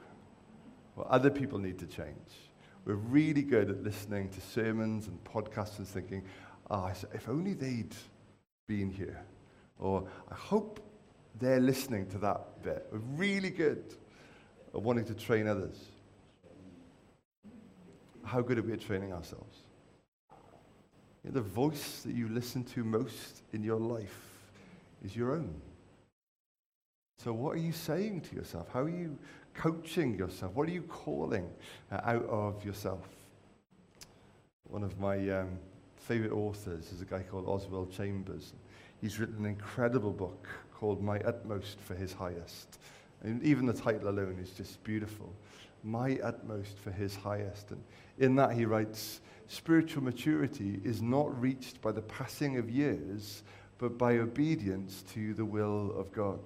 what 0.95 1.07
other 1.07 1.29
people 1.29 1.59
need 1.59 1.77
to 1.79 1.85
change. 1.85 2.49
We're 2.85 2.95
really 2.95 3.43
good 3.43 3.69
at 3.69 3.83
listening 3.83 4.29
to 4.29 4.41
sermons 4.41 5.07
and 5.07 5.23
podcasts 5.23 5.77
and 5.77 5.87
thinking, 5.87 6.23
ah, 6.71 6.91
oh, 6.93 7.07
if 7.13 7.29
only 7.29 7.53
they'd 7.53 7.95
been 8.67 8.89
here. 8.89 9.21
Or 9.77 10.07
I 10.31 10.35
hope 10.35 10.79
they're 11.39 11.59
listening 11.59 12.07
to 12.07 12.17
that 12.19 12.63
bit. 12.63 12.87
We're 12.91 12.99
really 12.99 13.51
good 13.51 13.83
at 14.73 14.81
wanting 14.81 15.05
to 15.05 15.13
train 15.13 15.47
others. 15.47 15.77
How 18.23 18.41
good 18.41 18.57
are 18.57 18.63
we 18.63 18.73
at 18.73 18.81
training 18.81 19.13
ourselves? 19.13 19.57
You 21.23 21.31
know, 21.31 21.35
the 21.35 21.41
voice 21.41 22.01
that 22.05 22.15
you 22.15 22.27
listen 22.29 22.63
to 22.63 22.83
most 22.83 23.43
in 23.53 23.63
your 23.63 23.79
life 23.79 24.19
is 25.03 25.15
your 25.15 25.33
own. 25.33 25.53
So, 27.23 27.33
what 27.33 27.55
are 27.55 27.59
you 27.59 27.71
saying 27.71 28.21
to 28.21 28.35
yourself? 28.35 28.67
How 28.71 28.81
are 28.81 28.89
you 28.89 29.17
coaching 29.55 30.15
yourself? 30.15 30.53
What 30.53 30.67
are 30.67 30.71
you 30.71 30.83
calling 30.83 31.49
uh, 31.91 31.99
out 32.03 32.25
of 32.29 32.63
yourself? 32.63 33.07
One 34.65 34.83
of 34.83 34.99
my 34.99 35.17
um, 35.31 35.57
favorite 35.95 36.31
authors 36.31 36.91
is 36.91 37.01
a 37.01 37.05
guy 37.05 37.23
called 37.23 37.47
Oswald 37.47 37.91
Chambers. 37.91 38.53
He's 39.01 39.19
written 39.19 39.37
an 39.39 39.45
incredible 39.45 40.11
book 40.11 40.47
called 40.73 41.01
My 41.01 41.19
Utmost 41.21 41.79
for 41.79 41.95
His 41.95 42.13
Highest. 42.13 42.77
And 43.23 43.41
even 43.43 43.65
the 43.65 43.73
title 43.73 44.09
alone 44.09 44.37
is 44.39 44.51
just 44.51 44.83
beautiful. 44.83 45.33
My 45.83 46.19
utmost 46.23 46.77
for 46.77 46.91
His 46.91 47.15
highest. 47.15 47.71
And 47.71 47.81
in 48.19 48.35
that, 48.35 48.51
he 48.51 48.65
writes 48.65 49.21
spiritual 49.47 50.03
maturity 50.03 50.81
is 50.83 51.01
not 51.01 51.39
reached 51.41 51.81
by 51.81 51.91
the 51.91 52.01
passing 52.01 52.57
of 52.57 52.69
years, 52.69 53.41
but 53.79 53.97
by 53.97 54.17
obedience 54.17 55.03
to 55.13 55.33
the 55.33 55.45
will 55.45 55.93
of 55.97 56.11
God. 56.11 56.39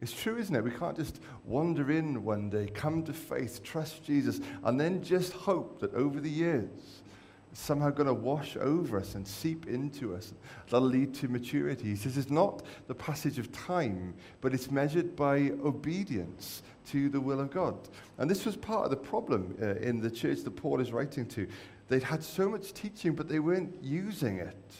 It's 0.00 0.12
true, 0.12 0.36
isn't 0.36 0.54
it? 0.54 0.62
We 0.62 0.70
can't 0.70 0.96
just 0.96 1.20
wander 1.44 1.90
in 1.90 2.22
one 2.22 2.50
day, 2.50 2.68
come 2.72 3.02
to 3.04 3.12
faith, 3.12 3.64
trust 3.64 4.04
Jesus, 4.04 4.40
and 4.62 4.80
then 4.80 5.02
just 5.02 5.32
hope 5.32 5.80
that 5.80 5.92
over 5.92 6.20
the 6.20 6.30
years, 6.30 7.02
it's 7.50 7.60
somehow 7.60 7.90
going 7.90 8.06
to 8.06 8.14
wash 8.14 8.56
over 8.56 8.98
us 8.98 9.16
and 9.16 9.26
seep 9.26 9.66
into 9.66 10.14
us. 10.14 10.34
That'll 10.66 10.86
lead 10.86 11.14
to 11.14 11.28
maturity. 11.28 11.96
Says 11.96 12.16
it's 12.16 12.30
not 12.30 12.62
the 12.86 12.94
passage 12.94 13.40
of 13.40 13.50
time, 13.50 14.14
but 14.40 14.54
it's 14.54 14.70
measured 14.70 15.16
by 15.16 15.50
obedience 15.64 16.62
to 16.90 17.08
the 17.08 17.20
will 17.20 17.40
of 17.40 17.50
God. 17.50 17.76
And 18.18 18.30
this 18.30 18.44
was 18.46 18.54
part 18.56 18.84
of 18.84 18.90
the 18.90 18.96
problem 18.96 19.56
uh, 19.60 19.74
in 19.76 20.00
the 20.00 20.10
church 20.10 20.42
that 20.44 20.52
Paul 20.52 20.80
is 20.80 20.92
writing 20.92 21.26
to. 21.26 21.48
They'd 21.88 22.04
had 22.04 22.22
so 22.22 22.48
much 22.48 22.72
teaching, 22.72 23.14
but 23.14 23.28
they 23.28 23.40
weren't 23.40 23.74
using 23.82 24.38
it. 24.38 24.74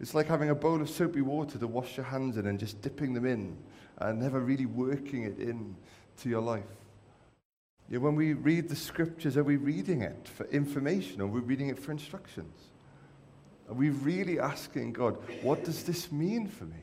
It's 0.00 0.14
like 0.14 0.28
having 0.28 0.48
a 0.48 0.54
bowl 0.54 0.80
of 0.80 0.88
soapy 0.88 1.20
water 1.20 1.58
to 1.58 1.66
wash 1.66 1.98
your 1.98 2.06
hands 2.06 2.38
in 2.38 2.46
and 2.46 2.58
just 2.58 2.80
dipping 2.80 3.12
them 3.12 3.26
in 3.26 3.58
and 4.00 4.20
never 4.20 4.40
really 4.40 4.66
working 4.66 5.24
it 5.24 5.38
in 5.38 5.76
to 6.22 6.28
your 6.28 6.40
life. 6.40 6.64
When 7.88 8.14
we 8.14 8.34
read 8.34 8.68
the 8.68 8.76
scriptures, 8.76 9.36
are 9.36 9.42
we 9.42 9.56
reading 9.56 10.02
it 10.02 10.28
for 10.28 10.46
information 10.46 11.20
or 11.20 11.24
are 11.24 11.28
we 11.28 11.40
reading 11.40 11.68
it 11.68 11.78
for 11.78 11.90
instructions? 11.90 12.54
Are 13.68 13.74
we 13.74 13.90
really 13.90 14.38
asking 14.38 14.92
God, 14.92 15.16
what 15.42 15.64
does 15.64 15.82
this 15.84 16.12
mean 16.12 16.46
for 16.46 16.64
me? 16.64 16.76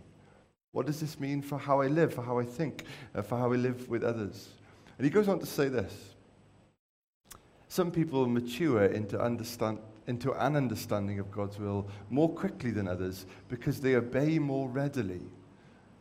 What 0.73 0.85
does 0.85 0.99
this 0.99 1.19
mean 1.19 1.41
for 1.41 1.57
how 1.57 1.81
I 1.81 1.87
live, 1.87 2.13
for 2.13 2.21
how 2.21 2.39
I 2.39 2.43
think, 2.43 2.85
uh, 3.15 3.21
for 3.21 3.37
how 3.37 3.51
I 3.51 3.55
live 3.55 3.89
with 3.89 4.03
others? 4.03 4.49
And 4.97 5.05
he 5.05 5.09
goes 5.09 5.27
on 5.27 5.39
to 5.39 5.45
say 5.45 5.69
this 5.69 6.13
Some 7.67 7.89
people 7.89 8.27
mature 8.27 8.85
into, 8.85 9.19
understand, 9.19 9.79
into 10.07 10.33
an 10.33 10.55
understanding 10.55 11.19
of 11.19 11.31
God's 11.31 11.57
will 11.57 11.87
more 12.09 12.29
quickly 12.29 12.71
than 12.71 12.87
others 12.87 13.25
because 13.49 13.79
they 13.79 13.95
obey 13.95 14.39
more 14.39 14.67
readily 14.67 15.21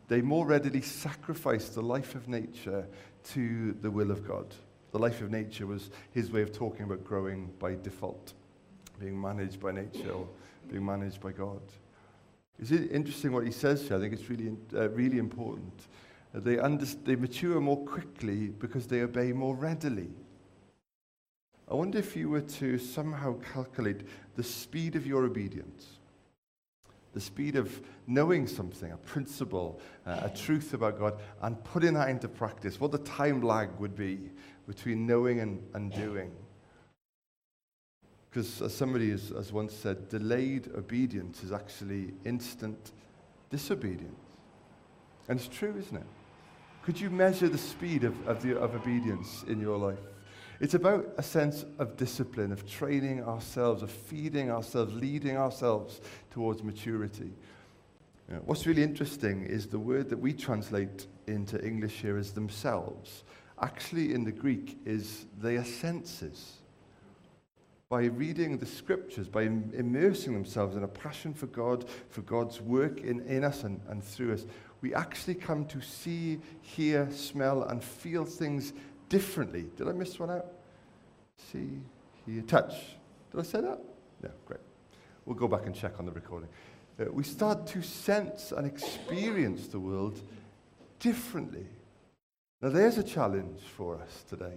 they 0.07 0.21
more 0.21 0.45
readily 0.45 0.81
sacrificed 0.81 1.75
the 1.75 1.81
life 1.81 2.15
of 2.15 2.27
nature 2.27 2.87
to 3.33 3.73
the 3.81 3.91
will 3.91 4.11
of 4.11 4.25
God. 4.27 4.53
The 4.91 4.99
life 4.99 5.21
of 5.21 5.31
nature 5.31 5.67
was 5.67 5.89
his 6.11 6.31
way 6.31 6.41
of 6.41 6.53
talking 6.53 6.83
about 6.83 7.03
growing 7.03 7.51
by 7.59 7.75
default, 7.75 8.33
being 8.99 9.19
managed 9.19 9.59
by 9.59 9.71
nature 9.71 10.11
or 10.11 10.27
being 10.69 10.85
managed 10.85 11.19
by 11.19 11.33
God. 11.33 11.61
Is 12.59 12.71
it 12.71 12.91
interesting 12.91 13.33
what 13.33 13.45
he 13.45 13.51
says 13.51 13.87
here? 13.87 13.97
I 13.97 13.99
think 13.99 14.13
it's 14.13 14.29
really, 14.29 14.55
uh, 14.73 14.89
really 14.89 15.17
important. 15.17 15.73
Uh, 16.33 16.39
they, 16.39 16.57
under- 16.57 16.85
they 16.85 17.15
mature 17.15 17.59
more 17.59 17.85
quickly 17.85 18.47
because 18.47 18.87
they 18.87 19.01
obey 19.01 19.33
more 19.33 19.55
readily. 19.55 20.09
I 21.69 21.75
wonder 21.75 21.99
if 21.99 22.15
you 22.15 22.29
were 22.29 22.41
to 22.41 22.77
somehow 22.77 23.35
calculate 23.53 24.01
the 24.35 24.43
speed 24.43 24.95
of 24.95 25.05
your 25.05 25.25
obedience 25.25 25.96
the 27.13 27.19
speed 27.19 27.55
of 27.55 27.81
knowing 28.05 28.47
something, 28.47 28.91
a 28.91 28.97
principle, 28.97 29.79
uh, 30.05 30.21
a 30.23 30.29
truth 30.29 30.73
about 30.73 30.99
God, 30.99 31.19
and 31.41 31.61
putting 31.63 31.93
that 31.93 32.09
into 32.09 32.27
practice, 32.27 32.79
what 32.79 32.91
the 32.91 32.99
time 32.99 33.41
lag 33.41 33.69
would 33.79 33.95
be 33.95 34.31
between 34.67 35.07
knowing 35.07 35.39
and, 35.39 35.63
and 35.73 35.93
doing. 35.93 36.31
Because 38.29 38.61
as 38.61 38.75
somebody 38.75 39.09
has, 39.11 39.29
has 39.29 39.51
once 39.51 39.73
said, 39.73 40.09
delayed 40.09 40.69
obedience 40.75 41.43
is 41.43 41.51
actually 41.51 42.13
instant 42.25 42.91
disobedience. 43.49 44.13
And 45.27 45.39
it's 45.39 45.47
true, 45.47 45.75
isn't 45.77 45.97
it? 45.97 46.07
Could 46.83 46.99
you 46.99 47.09
measure 47.09 47.49
the 47.49 47.57
speed 47.57 48.03
of, 48.03 48.27
of, 48.27 48.41
the, 48.41 48.57
of 48.57 48.75
obedience 48.75 49.43
in 49.47 49.59
your 49.59 49.77
life? 49.77 49.99
It's 50.59 50.73
about 50.73 51.13
a 51.17 51.23
sense 51.23 51.65
of 51.77 51.97
discipline, 51.97 52.51
of 52.51 52.67
training 52.67 53.23
ourselves, 53.23 53.83
of 53.83 53.91
feeding 53.91 54.49
ourselves, 54.49 54.93
leading 54.93 55.37
ourselves 55.37 56.01
towards 56.31 56.63
maturity. 56.63 57.31
You 58.27 58.35
know, 58.35 58.41
what's 58.45 58.65
really 58.65 58.83
interesting 58.83 59.43
is 59.43 59.67
the 59.67 59.79
word 59.79 60.09
that 60.09 60.19
we 60.19 60.33
translate 60.33 61.05
into 61.27 61.63
English 61.63 62.01
here 62.01 62.17
as 62.17 62.31
themselves. 62.31 63.23
Actually, 63.61 64.13
in 64.13 64.23
the 64.23 64.31
Greek, 64.31 64.77
is 64.85 65.25
their 65.39 65.63
senses. 65.63 66.57
By 67.89 68.05
reading 68.05 68.57
the 68.57 68.65
scriptures, 68.65 69.29
by 69.29 69.43
immersing 69.43 70.33
themselves 70.33 70.75
in 70.75 70.83
a 70.83 70.87
passion 70.87 71.33
for 71.33 71.47
God, 71.47 71.85
for 72.09 72.21
God's 72.21 72.59
work 72.59 72.99
in, 72.99 73.21
in 73.21 73.43
us 73.43 73.63
and, 73.63 73.79
and 73.87 74.03
through 74.03 74.33
us, 74.33 74.45
we 74.81 74.93
actually 74.93 75.35
come 75.35 75.65
to 75.65 75.81
see, 75.81 76.39
hear, 76.61 77.09
smell, 77.11 77.63
and 77.63 77.83
feel 77.83 78.25
things 78.25 78.73
differently. 79.09 79.65
Did 79.75 79.87
I 79.87 79.91
miss 79.91 80.19
one 80.19 80.31
out? 80.31 80.45
See, 81.51 81.79
hear, 82.25 82.41
touch. 82.41 82.73
Did 83.31 83.39
I 83.39 83.43
say 83.43 83.61
that? 83.61 83.79
Yeah, 84.23 84.31
great. 84.45 84.59
We'll 85.25 85.35
go 85.35 85.47
back 85.47 85.65
and 85.65 85.75
check 85.75 85.99
on 85.99 86.05
the 86.05 86.11
recording. 86.11 86.49
Uh, 86.99 87.05
we 87.11 87.23
start 87.23 87.67
to 87.67 87.81
sense 87.81 88.51
and 88.51 88.65
experience 88.65 89.67
the 89.67 89.79
world 89.79 90.19
differently. 90.99 91.65
Now, 92.61 92.69
there's 92.69 92.97
a 92.97 93.03
challenge 93.03 93.61
for 93.61 93.97
us 93.97 94.23
today. 94.27 94.55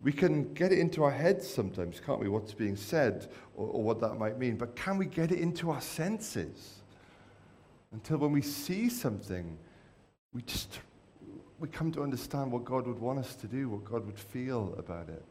We 0.00 0.12
can 0.12 0.52
get 0.54 0.72
it 0.72 0.78
into 0.78 1.04
our 1.04 1.10
heads 1.10 1.48
sometimes, 1.48 2.00
can't 2.00 2.20
we, 2.20 2.28
what's 2.28 2.54
being 2.54 2.76
said 2.76 3.28
or, 3.56 3.68
or 3.68 3.82
what 3.82 4.00
that 4.00 4.18
might 4.18 4.38
mean, 4.38 4.56
but 4.56 4.76
can 4.76 4.98
we 4.98 5.06
get 5.06 5.32
it 5.32 5.38
into 5.38 5.70
our 5.70 5.80
senses? 5.80 6.80
Until 7.92 8.18
when 8.18 8.32
we 8.32 8.42
see 8.42 8.88
something, 8.88 9.56
we 10.32 10.42
just 10.42 10.78
we 11.62 11.68
come 11.68 11.92
to 11.92 12.02
understand 12.02 12.50
what 12.50 12.64
God 12.64 12.88
would 12.88 12.98
want 12.98 13.20
us 13.20 13.36
to 13.36 13.46
do, 13.46 13.68
what 13.68 13.84
God 13.84 14.04
would 14.04 14.18
feel 14.18 14.74
about 14.78 15.08
it. 15.08 15.22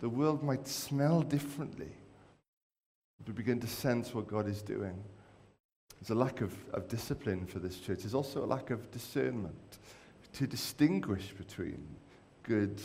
The 0.00 0.08
world 0.08 0.42
might 0.42 0.68
smell 0.68 1.22
differently. 1.22 1.88
We 3.26 3.32
begin 3.32 3.58
to 3.60 3.66
sense 3.66 4.14
what 4.14 4.26
God 4.26 4.46
is 4.46 4.60
doing. 4.60 5.02
There's 5.98 6.10
a 6.10 6.14
lack 6.14 6.42
of, 6.42 6.54
of 6.74 6.88
discipline 6.88 7.46
for 7.46 7.58
this 7.58 7.78
church. 7.80 8.00
There's 8.00 8.12
also 8.12 8.44
a 8.44 8.46
lack 8.46 8.68
of 8.68 8.90
discernment 8.90 9.78
to 10.34 10.46
distinguish 10.46 11.32
between 11.32 11.82
good 12.42 12.82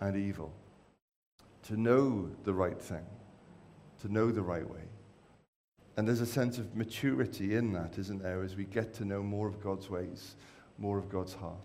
and 0.00 0.16
evil, 0.16 0.54
to 1.64 1.76
know 1.76 2.30
the 2.44 2.54
right 2.54 2.80
thing, 2.80 3.04
to 4.00 4.10
know 4.10 4.30
the 4.30 4.40
right 4.40 4.68
way. 4.68 4.84
And 5.98 6.08
there's 6.08 6.22
a 6.22 6.26
sense 6.26 6.56
of 6.56 6.74
maturity 6.74 7.56
in 7.56 7.74
that, 7.74 7.98
isn't 7.98 8.22
there, 8.22 8.42
as 8.42 8.56
we 8.56 8.64
get 8.64 8.94
to 8.94 9.04
know 9.04 9.22
more 9.22 9.48
of 9.48 9.62
God's 9.62 9.90
ways, 9.90 10.36
more 10.78 10.96
of 10.96 11.10
God's 11.10 11.34
heart. 11.34 11.58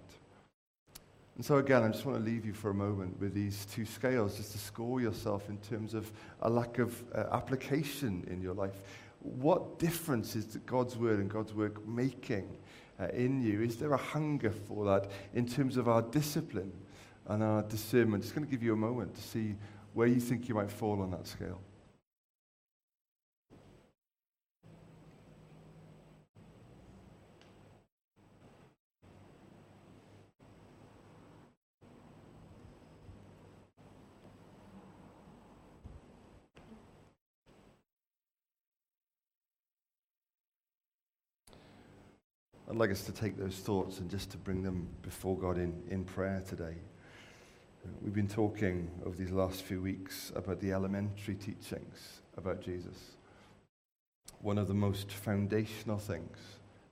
And 1.37 1.45
so, 1.45 1.57
again, 1.57 1.83
I 1.83 1.89
just 1.89 2.03
want 2.03 2.17
to 2.17 2.23
leave 2.23 2.47
you 2.47 2.53
for 2.53 2.71
a 2.71 2.73
moment 2.73 3.19
with 3.19 3.35
these 3.35 3.67
two 3.67 3.85
scales 3.85 4.37
just 4.37 4.53
to 4.53 4.57
score 4.57 4.99
yourself 4.99 5.49
in 5.49 5.57
terms 5.59 5.93
of 5.93 6.11
a 6.41 6.49
lack 6.49 6.79
of 6.79 7.03
uh, 7.13 7.25
application 7.31 8.25
in 8.27 8.41
your 8.41 8.55
life. 8.55 8.81
What 9.19 9.77
difference 9.77 10.35
is 10.35 10.57
God's 10.65 10.97
word 10.97 11.19
and 11.19 11.29
God's 11.29 11.53
work 11.53 11.87
making 11.87 12.57
uh, 12.99 13.09
in 13.09 13.39
you? 13.43 13.61
Is 13.61 13.77
there 13.77 13.93
a 13.93 13.97
hunger 13.97 14.49
for 14.49 14.85
that 14.85 15.11
in 15.35 15.47
terms 15.47 15.77
of 15.77 15.87
our 15.87 16.01
discipline 16.01 16.73
and 17.27 17.43
our 17.43 17.61
discernment? 17.61 18.23
Just 18.23 18.33
going 18.33 18.45
to 18.45 18.51
give 18.51 18.63
you 18.63 18.73
a 18.73 18.77
moment 18.77 19.13
to 19.13 19.21
see 19.21 19.53
where 19.93 20.07
you 20.07 20.19
think 20.19 20.49
you 20.49 20.55
might 20.55 20.71
fall 20.71 21.03
on 21.03 21.11
that 21.11 21.27
scale. 21.27 21.61
I'd 42.77 42.81
like 42.81 42.91
us 42.91 43.05
to 43.05 43.11
take 43.11 43.39
those 43.39 43.55
thoughts 43.55 43.97
and 43.97 44.07
just 44.07 44.29
to 44.29 44.37
bring 44.37 44.61
them 44.61 44.87
before 45.01 45.35
God 45.35 45.57
in, 45.57 45.81
in 45.89 46.03
prayer 46.03 46.43
today. 46.47 46.75
We've 48.03 48.13
been 48.13 48.27
talking 48.27 48.91
over 49.03 49.17
these 49.17 49.31
last 49.31 49.63
few 49.63 49.81
weeks 49.81 50.31
about 50.35 50.59
the 50.59 50.73
elementary 50.73 51.33
teachings 51.33 52.21
about 52.37 52.61
Jesus. 52.61 53.15
One 54.41 54.59
of 54.59 54.67
the 54.67 54.75
most 54.75 55.11
foundational 55.11 55.97
things, 55.97 56.37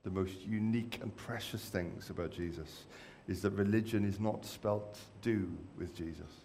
the 0.03 0.09
most 0.09 0.41
unique 0.41 0.97
and 1.03 1.15
precious 1.15 1.65
things 1.65 2.09
about 2.09 2.31
Jesus 2.31 2.85
is 3.27 3.43
that 3.43 3.51
religion 3.51 4.05
is 4.05 4.19
not 4.19 4.43
spelt 4.43 4.97
do 5.21 5.47
with 5.77 5.95
Jesus, 5.95 6.41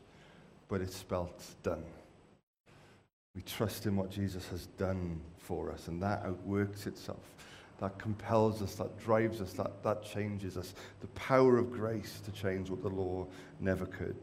but 0.69 0.83
it's 0.83 0.97
spelt 0.97 1.47
done. 1.63 1.85
We 3.35 3.41
trust 3.41 3.87
in 3.87 3.97
what 3.97 4.11
Jesus 4.11 4.47
has 4.49 4.67
done 4.77 5.23
for 5.39 5.73
us, 5.73 5.89
and 5.89 6.03
that 6.03 6.27
outworks 6.27 6.87
itself 6.87 7.25
that 7.81 7.99
compels 7.99 8.61
us, 8.63 8.75
that 8.75 8.99
drives 9.01 9.41
us, 9.41 9.53
that, 9.55 9.83
that 9.83 10.05
changes 10.05 10.57
us. 10.57 10.75
The 11.01 11.07
power 11.09 11.59
of 11.59 11.73
grace 11.73 12.21
to 12.25 12.31
change 12.31 12.69
what 12.71 12.83
the 12.83 12.89
law 12.89 13.27
never 13.59 13.87
could. 13.87 14.19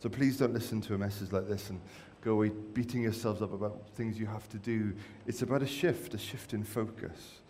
So 0.00 0.08
please 0.08 0.36
don't 0.36 0.52
listen 0.52 0.80
to 0.82 0.94
a 0.94 0.98
message 0.98 1.32
like 1.32 1.48
this 1.48 1.70
and 1.70 1.80
go 2.20 2.32
away 2.32 2.50
beating 2.74 3.02
yourselves 3.02 3.42
up 3.42 3.52
about 3.52 3.88
things 3.94 4.18
you 4.18 4.26
have 4.26 4.48
to 4.50 4.58
do. 4.58 4.92
It's 5.26 5.42
about 5.42 5.62
a 5.62 5.66
shift, 5.66 6.14
a 6.14 6.18
shift 6.18 6.52
in 6.52 6.64
focus. 6.64 7.40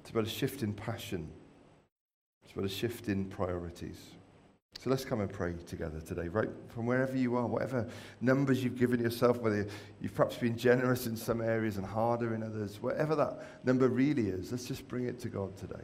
It's 0.00 0.10
about 0.10 0.26
a 0.26 0.30
shift 0.30 0.62
in 0.62 0.74
passion. 0.74 1.30
It's 2.44 2.52
about 2.52 2.66
a 2.66 2.68
shift 2.74 3.08
in 3.08 3.26
priorities. 3.26 3.98
So 4.78 4.90
let's 4.90 5.04
come 5.04 5.20
and 5.20 5.32
pray 5.32 5.54
together 5.66 6.00
today, 6.00 6.28
right 6.28 6.48
from 6.68 6.86
wherever 6.86 7.16
you 7.16 7.36
are, 7.36 7.48
whatever 7.48 7.88
numbers 8.20 8.62
you've 8.62 8.78
given 8.78 9.00
yourself, 9.00 9.38
whether 9.38 9.66
you've 10.00 10.14
perhaps 10.14 10.36
been 10.36 10.56
generous 10.56 11.08
in 11.08 11.16
some 11.16 11.40
areas 11.40 11.78
and 11.78 11.84
harder 11.84 12.32
in 12.32 12.44
others, 12.44 12.80
whatever 12.80 13.16
that 13.16 13.64
number 13.64 13.88
really 13.88 14.28
is, 14.28 14.52
let's 14.52 14.66
just 14.66 14.86
bring 14.86 15.04
it 15.04 15.18
to 15.20 15.28
God 15.28 15.56
today. 15.56 15.82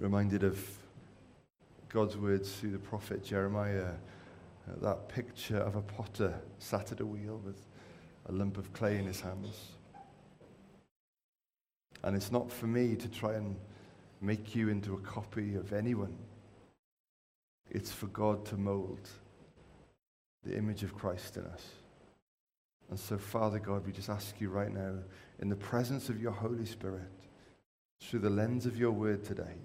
Reminded 0.00 0.42
of 0.42 0.62
God's 1.88 2.16
words 2.16 2.52
through 2.52 2.72
the 2.72 2.78
prophet 2.78 3.24
Jeremiah 3.24 3.92
that 4.66 5.08
picture 5.08 5.58
of 5.58 5.76
a 5.76 5.82
potter 5.82 6.34
sat 6.58 6.92
at 6.92 7.00
a 7.00 7.06
wheel 7.06 7.40
with 7.44 7.60
a 8.28 8.32
lump 8.32 8.58
of 8.58 8.72
clay 8.72 8.98
in 8.98 9.06
his 9.06 9.20
hands. 9.20 9.72
And 12.02 12.16
it's 12.16 12.32
not 12.32 12.50
for 12.50 12.66
me 12.66 12.96
to 12.96 13.08
try 13.08 13.34
and 13.34 13.56
make 14.20 14.54
you 14.54 14.68
into 14.68 14.94
a 14.94 15.00
copy 15.00 15.54
of 15.54 15.72
anyone. 15.72 16.16
It's 17.70 17.92
for 17.92 18.06
God 18.06 18.44
to 18.46 18.56
mold 18.56 19.08
the 20.44 20.56
image 20.56 20.82
of 20.82 20.94
Christ 20.94 21.36
in 21.36 21.44
us. 21.44 21.62
And 22.90 22.98
so, 22.98 23.18
Father 23.18 23.58
God, 23.58 23.84
we 23.84 23.92
just 23.92 24.08
ask 24.08 24.40
you 24.40 24.48
right 24.48 24.72
now, 24.72 24.94
in 25.40 25.48
the 25.48 25.56
presence 25.56 26.08
of 26.08 26.20
your 26.20 26.30
Holy 26.30 26.66
Spirit, 26.66 27.10
through 28.00 28.20
the 28.20 28.30
lens 28.30 28.66
of 28.66 28.76
your 28.76 28.92
word 28.92 29.24
today, 29.24 29.56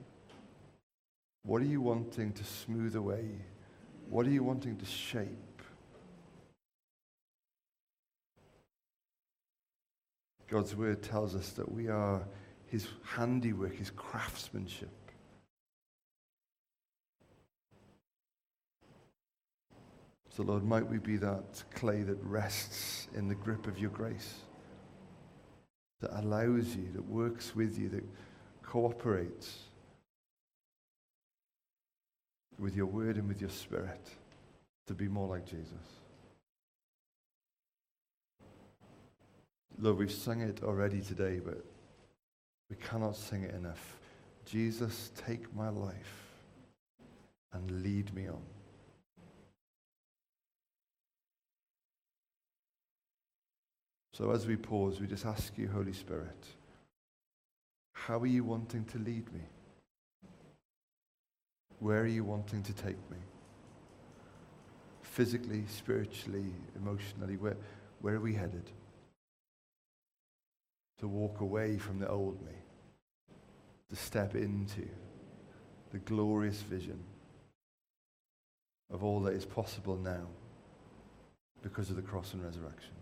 what 1.43 1.61
are 1.61 1.65
you 1.65 1.81
wanting 1.81 2.33
to 2.33 2.43
smooth 2.43 2.95
away 2.95 3.25
what 4.11 4.27
are 4.27 4.29
you 4.29 4.43
wanting 4.43 4.75
to 4.75 4.85
shape? 4.85 5.61
God's 10.49 10.75
word 10.75 11.01
tells 11.01 11.33
us 11.33 11.51
that 11.51 11.71
we 11.71 11.87
are 11.87 12.21
his 12.65 12.89
handiwork, 13.03 13.73
his 13.73 13.89
craftsmanship. 13.89 14.89
So, 20.29 20.43
Lord, 20.43 20.65
might 20.65 20.85
we 20.85 20.97
be 20.97 21.15
that 21.15 21.63
clay 21.73 22.03
that 22.03 22.21
rests 22.21 23.07
in 23.15 23.29
the 23.29 23.35
grip 23.35 23.65
of 23.65 23.79
your 23.79 23.91
grace, 23.91 24.39
that 26.01 26.11
allows 26.19 26.75
you, 26.75 26.89
that 26.95 27.07
works 27.07 27.55
with 27.55 27.79
you, 27.79 27.87
that 27.87 28.03
cooperates 28.61 29.70
with 32.61 32.75
your 32.75 32.85
word 32.85 33.17
and 33.17 33.27
with 33.27 33.41
your 33.41 33.49
spirit 33.49 34.07
to 34.85 34.93
be 34.93 35.07
more 35.07 35.27
like 35.27 35.45
Jesus. 35.45 35.65
Lord, 39.79 39.97
we've 39.97 40.11
sung 40.11 40.41
it 40.41 40.61
already 40.63 41.01
today, 41.01 41.41
but 41.43 41.65
we 42.69 42.75
cannot 42.75 43.15
sing 43.15 43.43
it 43.43 43.55
enough. 43.55 43.97
Jesus, 44.45 45.11
take 45.25 45.53
my 45.55 45.69
life 45.69 46.27
and 47.51 47.83
lead 47.83 48.13
me 48.13 48.27
on. 48.27 48.43
So 54.13 54.29
as 54.31 54.45
we 54.45 54.55
pause, 54.55 54.99
we 54.99 55.07
just 55.07 55.25
ask 55.25 55.57
you, 55.57 55.67
Holy 55.67 55.93
Spirit, 55.93 56.45
how 57.93 58.19
are 58.19 58.27
you 58.27 58.43
wanting 58.43 58.85
to 58.85 58.99
lead 58.99 59.33
me? 59.33 59.41
Where 61.81 62.01
are 62.01 62.07
you 62.07 62.23
wanting 62.23 62.61
to 62.61 62.73
take 62.73 63.09
me? 63.09 63.17
Physically, 65.01 65.63
spiritually, 65.67 66.53
emotionally, 66.75 67.37
where, 67.37 67.57
where 68.01 68.13
are 68.13 68.19
we 68.19 68.35
headed? 68.35 68.69
To 70.99 71.07
walk 71.07 71.41
away 71.41 71.79
from 71.79 71.97
the 71.97 72.07
old 72.07 72.39
me, 72.45 72.53
to 73.89 73.95
step 73.95 74.35
into 74.35 74.87
the 75.91 75.97
glorious 75.97 76.61
vision 76.61 76.99
of 78.93 79.03
all 79.03 79.19
that 79.21 79.33
is 79.33 79.43
possible 79.43 79.97
now 79.97 80.27
because 81.63 81.89
of 81.89 81.95
the 81.95 82.03
cross 82.03 82.33
and 82.33 82.43
resurrection. 82.43 82.93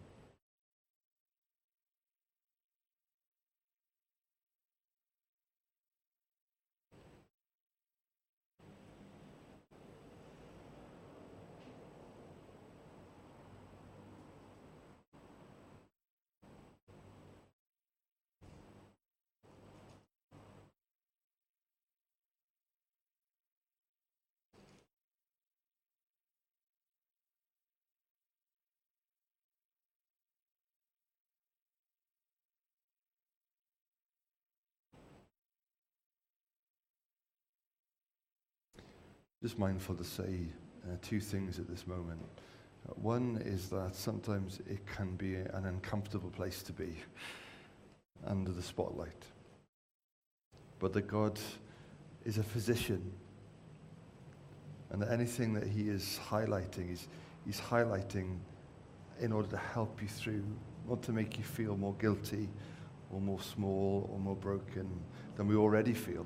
Just 39.42 39.58
mindful 39.58 39.96
to 39.96 40.04
say 40.04 40.40
uh, 40.84 40.98
two 41.02 41.22
things 41.22 41.60
at 41.60 41.68
this 41.70 41.88
moment. 41.88 42.20
One 42.96 43.42
is 43.46 43.70
that 43.70 43.96
sometimes 43.96 44.60
it 44.70 44.86
can 44.86 45.16
be 45.16 45.36
an 45.36 45.66
uncomfortable 45.66 46.30
place 46.30 46.62
to 46.64 46.74
be 46.74 46.96
under 48.26 48.52
the 48.52 48.62
spotlight. 48.62 49.26
But 50.80 50.92
that 50.94 51.08
God 51.08 51.40
is 52.26 52.38
a 52.38 52.44
physician 52.44 53.12
and 54.90 55.02
that 55.02 55.12
anything 55.12 55.54
that 55.54 55.68
he 55.68 55.90
is 55.90 56.20
highlighting, 56.30 56.92
is, 56.92 57.08
he's 57.46 57.62
highlighting 57.62 58.38
in 59.22 59.32
order 59.32 59.48
to 59.50 59.58
help 59.58 60.02
you 60.02 60.08
through, 60.08 60.44
not 60.88 61.02
to 61.04 61.12
make 61.12 61.38
you 61.38 61.44
feel 61.44 61.78
more 61.78 61.94
guilty 62.00 62.50
or 63.12 63.22
more 63.22 63.42
small 63.42 64.10
or 64.12 64.20
more 64.20 64.36
broken 64.36 64.90
than 65.36 65.48
we 65.48 65.56
already 65.56 65.94
feel. 65.94 66.26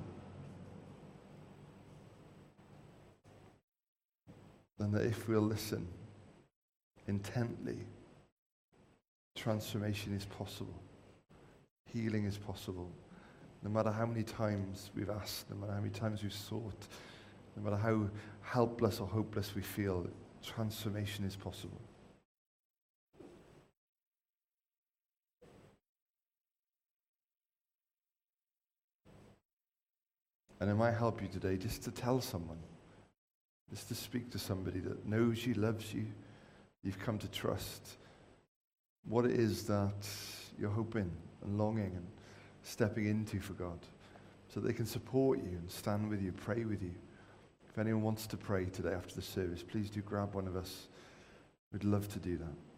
And 4.80 4.94
that 4.94 5.06
if 5.06 5.28
we'll 5.28 5.42
listen 5.42 5.88
intently, 7.08 7.80
transformation 9.36 10.14
is 10.14 10.26
possible. 10.26 10.82
Healing 11.92 12.26
is 12.26 12.38
possible. 12.38 12.92
No 13.62 13.70
matter 13.70 13.92
how 13.92 14.06
many 14.06 14.24
times 14.24 14.92
we've 14.96 15.10
asked, 15.10 15.50
no 15.50 15.56
matter 15.58 15.74
how 15.74 15.80
many 15.80 15.92
times 15.92 16.24
we've 16.24 16.34
sought, 16.34 16.88
no 17.56 17.64
matter 17.64 17.78
how 17.78 18.10
helpless 18.42 19.00
or 19.00 19.08
hopeless 19.08 19.56
we 19.56 19.62
feel, 19.62 20.08
transformation 20.42 21.24
is 21.24 21.36
possible. 21.36 21.82
And 30.60 30.72
it 30.72 30.76
might 30.76 30.94
help 30.94 31.22
you 31.22 31.28
today 31.28 31.58
just 31.58 31.84
to 31.84 31.92
tell 31.92 32.22
someone 32.22 32.58
is 33.71 33.84
to 33.86 33.95
speak 33.95 34.32
to 34.32 34.39
somebody 34.39 34.80
that 34.80 35.06
knows 35.06 35.45
you, 35.45 35.54
loves 35.56 35.93
you, 35.93 36.06
you've 36.84 36.99
come 36.99 37.17
to 37.19 37.28
trust 37.30 37.97
what 39.06 39.26
it 39.26 39.32
is 39.32 39.63
that 39.63 40.08
you're 40.58 40.69
hoping 40.69 41.12
and 41.43 41.58
longing 41.58 41.91
and 41.95 42.08
stepping 42.63 43.06
into 43.06 43.39
for 43.39 43.54
God 43.54 43.80
so 44.54 44.60
they 44.60 44.73
can 44.73 44.86
support 44.86 45.39
you 45.39 45.58
and 45.58 45.69
stand 45.69 46.10
with 46.10 46.21
you, 46.21 46.32
pray 46.32 46.63
with 46.63 46.82
you, 46.82 46.93
If 47.69 47.80
anyone 47.80 48.04
wants 48.04 48.28
to 48.28 48.38
pray 48.38 48.65
today 48.65 48.93
after 48.93 49.15
the 49.15 49.21
service, 49.21 49.63
please 49.63 49.89
do 49.89 50.02
grab 50.02 50.36
one 50.36 50.47
of 50.47 50.56
us. 50.56 50.88
We'd 51.71 51.84
love 51.84 52.08
to 52.10 52.19
do 52.19 52.38
that. 52.38 52.73